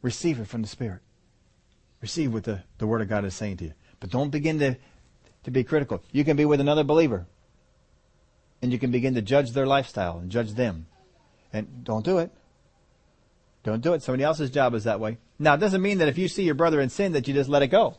[0.03, 1.01] Receive it from the Spirit.
[2.03, 3.73] Receive what the, the Word of God is saying to you.
[4.01, 4.77] But don't begin to,
[5.45, 6.03] to be critical.
[6.13, 7.27] You can be with another believer
[8.63, 10.87] and you can begin to judge their lifestyle and judge them.
[11.53, 12.31] And don't do it.
[13.63, 14.03] Don't do it.
[14.03, 15.19] Somebody else's job is that way.
[15.39, 17.49] Now, it doesn't mean that if you see your brother in sin that you just
[17.49, 17.97] let it go.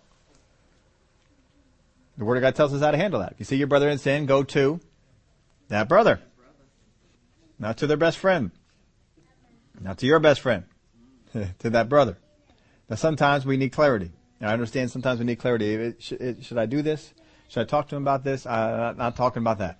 [2.18, 3.34] The Word of God tells us how to handle that.
[3.34, 4.80] If you see your brother in sin, go to
[5.70, 6.22] that brother.
[7.58, 8.52] Not to their best friend.
[9.80, 10.66] Not to your best friend.
[11.60, 12.18] to that brother.
[12.90, 14.12] Now, sometimes we need clarity.
[14.42, 15.94] I understand sometimes we need clarity.
[16.00, 17.14] Should, should I do this?
[17.48, 18.46] Should I talk to him about this?
[18.46, 19.80] I'm not talking about that.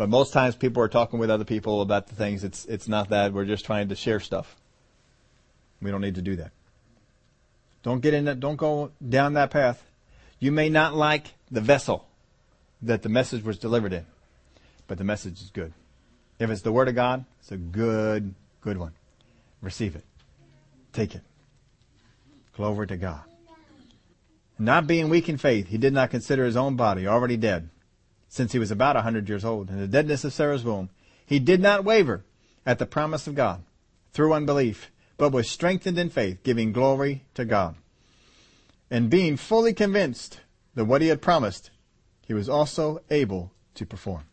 [0.00, 2.42] But most times people are talking with other people about the things.
[2.42, 3.34] It's, it's not that.
[3.34, 4.56] We're just trying to share stuff.
[5.82, 6.52] We don't need to do that.
[7.82, 9.84] Don't get in that, don't go down that path.
[10.38, 12.08] You may not like the vessel
[12.80, 14.06] that the message was delivered in,
[14.86, 15.74] but the message is good.
[16.38, 18.94] If it's the Word of God, it's a good, good one.
[19.60, 20.04] Receive it.
[20.94, 21.22] Take it.
[22.56, 23.20] Glory to God.
[24.58, 27.68] Not being weak in faith, he did not consider his own body already dead
[28.30, 30.88] since he was about a hundred years old, in the deadness of Sarah's womb.
[31.26, 32.24] He did not waver
[32.64, 33.62] at the promise of God
[34.12, 37.74] through unbelief, but was strengthened in faith, giving glory to God.
[38.88, 40.40] And being fully convinced
[40.76, 41.70] that what he had promised,
[42.26, 44.24] he was also able to perform.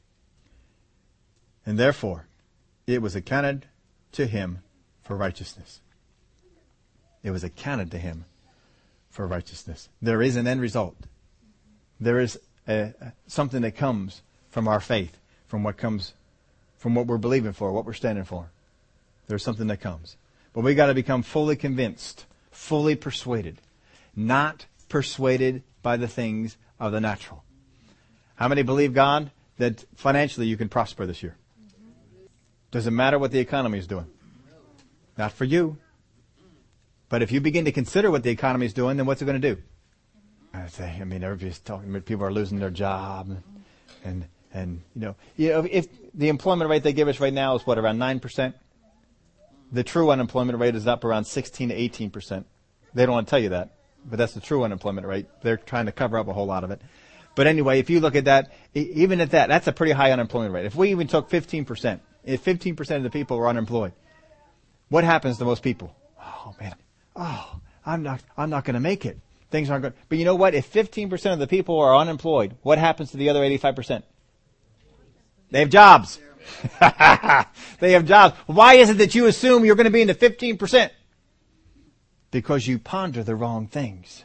[1.66, 2.28] And therefore,
[2.86, 3.66] it was accounted
[4.14, 4.60] to him
[5.02, 5.82] for righteousness.
[7.24, 8.26] It was accounted to him
[9.10, 9.90] for righteousness.
[10.02, 10.96] There is an end result.
[12.00, 12.40] There is
[13.28, 16.14] something that comes from our faith, from what comes,
[16.78, 18.50] from what we're believing for, what we're standing for.
[19.28, 20.18] There's something that comes.
[20.54, 23.62] But we got to become fully convinced, fully persuaded,
[24.16, 27.44] not persuaded by the things of the natural.
[28.36, 31.36] How many believe God that financially you can prosper this year?
[32.72, 34.08] Doesn't matter what the economy is doing.
[35.18, 35.78] Not for you.
[37.10, 39.42] But if you begin to consider what the economy is doing, then what's it going
[39.42, 39.62] to do?
[40.58, 42.02] I say, I mean, everybody's talking.
[42.02, 43.36] People are losing their job,
[44.04, 47.56] and and, you know, you know, if the employment rate they give us right now
[47.56, 48.56] is what around nine percent,
[49.72, 52.48] the true unemployment rate is up around sixteen to eighteen percent.
[52.94, 55.28] They don't want to tell you that, but that's the true unemployment rate.
[55.44, 56.82] They're trying to cover up a whole lot of it.
[57.36, 60.54] But anyway, if you look at that, even at that, that's a pretty high unemployment
[60.54, 60.66] rate.
[60.66, 63.94] If we even took fifteen percent, if fifteen percent of the people were unemployed,
[64.90, 65.96] what happens to most people?
[66.20, 66.76] Oh man,
[67.16, 69.20] oh, I'm not, I'm not going to make it
[69.50, 69.94] things aren't good.
[70.10, 70.56] But you know what?
[70.56, 74.04] If 15% of the people are unemployed, what happens to the other 85%?
[75.52, 76.20] They have jobs.
[77.80, 78.36] they have jobs.
[78.46, 80.90] Why is it that you assume you're going to be in the 15%?
[82.32, 84.24] Because you ponder the wrong things.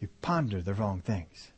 [0.00, 1.48] You ponder the wrong things.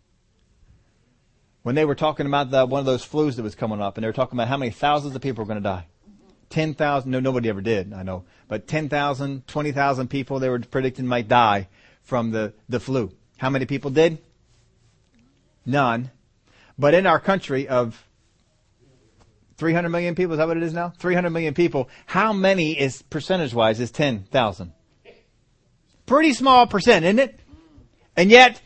[1.63, 4.05] When they were talking about the, one of those flus that was coming up, and
[4.05, 5.87] they were talking about how many thousands of people are going to die.
[6.49, 11.29] 10,000, no, nobody ever did, I know, but 10,000, 20,000 people they were predicting might
[11.29, 11.69] die
[12.11, 13.13] from the, the flu.
[13.39, 14.19] How many people did?
[15.65, 16.11] None.
[16.77, 18.05] But in our country of
[19.59, 20.93] 300 million people, is that what it is now?
[20.99, 21.89] 300 million people.
[22.07, 24.73] How many is percentage wise is 10,000?
[26.05, 27.39] Pretty small percent, isn't it?
[28.17, 28.61] And yet,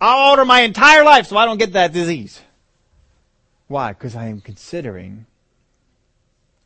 [0.00, 2.40] I'll order my entire life so I don't get that disease.
[3.68, 3.92] Why?
[3.92, 5.26] Because I am considering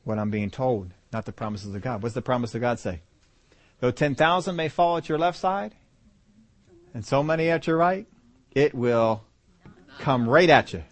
[0.04, 2.02] what I'm being told, not the promises of God.
[2.02, 3.02] What's the promise of God say?
[3.80, 5.74] Though 10,000 may fall at your left side
[6.94, 8.06] and so many at your right,
[8.52, 9.24] it will
[9.98, 10.82] come right at you.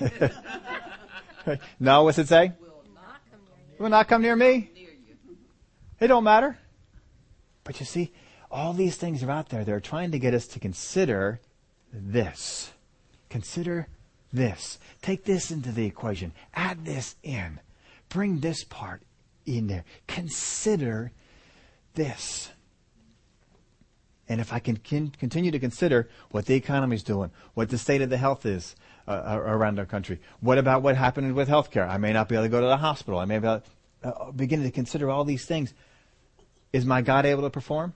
[1.80, 2.46] no, what's it say?
[2.46, 4.70] It will not come near me.
[6.00, 6.58] It don't matter.
[7.64, 8.12] But you see,
[8.50, 9.64] all these things are out there.
[9.64, 11.40] They're trying to get us to consider
[11.92, 12.70] this.
[13.28, 13.88] Consider
[14.32, 14.78] this.
[15.02, 16.32] Take this into the equation.
[16.54, 17.60] Add this in.
[18.08, 19.02] Bring this part
[19.44, 19.84] in there.
[20.06, 21.12] Consider
[21.94, 22.50] this.
[24.28, 28.02] And if I can continue to consider what the economy is doing, what the state
[28.02, 28.76] of the health is
[29.06, 31.88] uh, around our country, what about what happened with healthcare?
[31.88, 33.18] I may not be able to go to the hospital.
[33.18, 33.62] I may be able
[34.02, 35.72] to, uh, begin to consider all these things.
[36.72, 37.94] Is my God able to perform?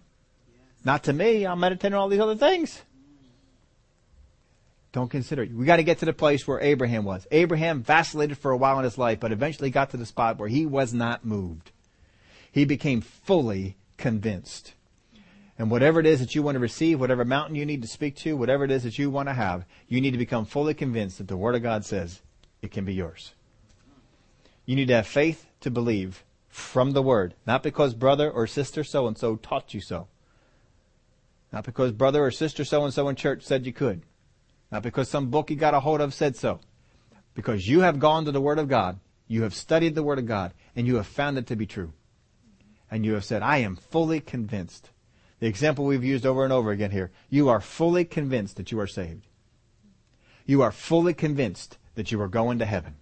[0.49, 0.85] Yes.
[0.85, 1.47] Not to me.
[1.47, 2.81] I'm meditating on all these other things.
[4.93, 5.53] Don't consider it.
[5.53, 7.27] We got to get to the place where Abraham was.
[7.31, 10.49] Abraham vacillated for a while in his life, but eventually got to the spot where
[10.49, 11.73] he was not moved.
[12.51, 14.75] He became fully convinced.
[15.59, 18.17] And whatever it is that you want to receive, whatever mountain you need to speak
[18.17, 21.19] to, whatever it is that you want to have, you need to become fully convinced
[21.19, 22.23] that the Word of God says
[22.63, 23.35] it can be yours.
[24.65, 28.83] You need to have faith to believe from the Word, not because brother or sister
[28.85, 30.09] so and so taught you so.
[31.53, 34.03] Not because brother or sister so and so in church said you could.
[34.71, 36.61] Not because some book you got a hold of said so.
[37.35, 38.99] Because you have gone to the Word of God,
[39.29, 41.93] you have studied the Word of God, and you have found it to be true.
[42.91, 44.91] And you have said, I am fully convinced
[45.43, 47.11] the example we've used over and over again here.
[47.29, 49.27] You are fully convinced that you are saved.
[50.47, 52.95] You are fully convinced that you are going to heaven.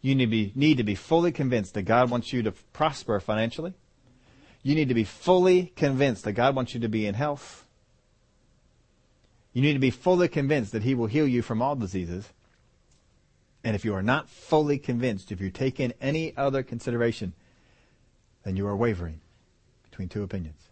[0.00, 3.18] You need to be, need to be fully convinced that God wants you to prosper
[3.18, 3.74] financially.
[4.62, 7.66] You need to be fully convinced that God wants you to be in health.
[9.52, 12.28] You need to be fully convinced that He will heal you from all diseases.
[13.64, 17.32] And if you are not fully convinced, if you take in any other consideration,
[18.44, 19.20] then you are wavering
[19.90, 20.65] between two opinions.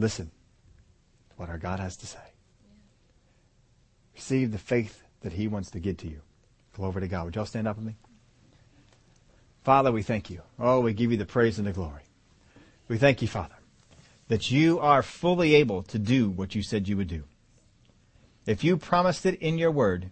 [0.00, 2.18] Listen to what our God has to say.
[4.14, 6.22] Receive the faith that He wants to give to you.
[6.74, 7.26] Glory to God.
[7.26, 7.96] Would y'all stand up with me?
[9.62, 10.40] Father, we thank you.
[10.58, 12.00] Oh, we give you the praise and the glory.
[12.88, 13.56] We thank you, Father,
[14.28, 17.24] that you are fully able to do what you said you would do.
[18.46, 20.10] If you promised it in your word,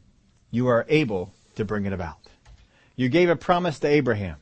[0.50, 2.18] you are able to bring it about.
[2.94, 4.36] You gave a promise to Abraham,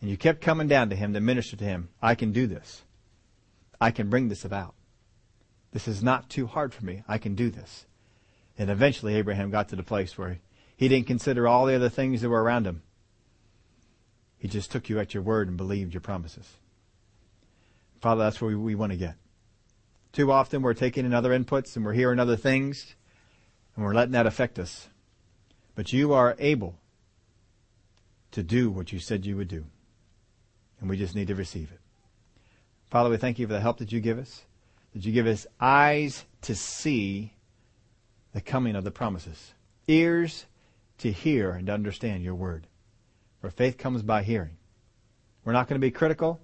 [0.00, 1.90] and you kept coming down to him to minister to him.
[2.02, 2.82] I can do this.
[3.82, 4.76] I can bring this about.
[5.72, 7.02] This is not too hard for me.
[7.08, 7.84] I can do this.
[8.56, 10.38] And eventually Abraham got to the place where
[10.76, 12.82] he didn't consider all the other things that were around him.
[14.38, 16.48] He just took you at your word and believed your promises.
[18.00, 19.16] Father, that's where we, want to get.
[20.12, 22.94] Too often we're taking in other inputs and we're hearing other things
[23.74, 24.90] and we're letting that affect us.
[25.74, 26.78] But you are able
[28.30, 29.64] to do what you said you would do.
[30.80, 31.81] And we just need to receive it.
[32.92, 34.44] Father, we thank you for the help that you give us,
[34.92, 37.32] that you give us eyes to see
[38.34, 39.54] the coming of the promises,
[39.88, 40.44] ears
[40.98, 42.66] to hear and to understand your word.
[43.40, 44.58] For faith comes by hearing.
[45.42, 46.42] We're not going to be critical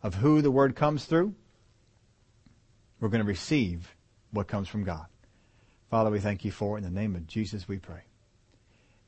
[0.00, 1.34] of who the word comes through.
[3.00, 3.96] We're going to receive
[4.30, 5.06] what comes from God.
[5.90, 6.84] Father, we thank you for it.
[6.84, 8.02] In the name of Jesus we pray.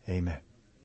[0.09, 0.45] Amen.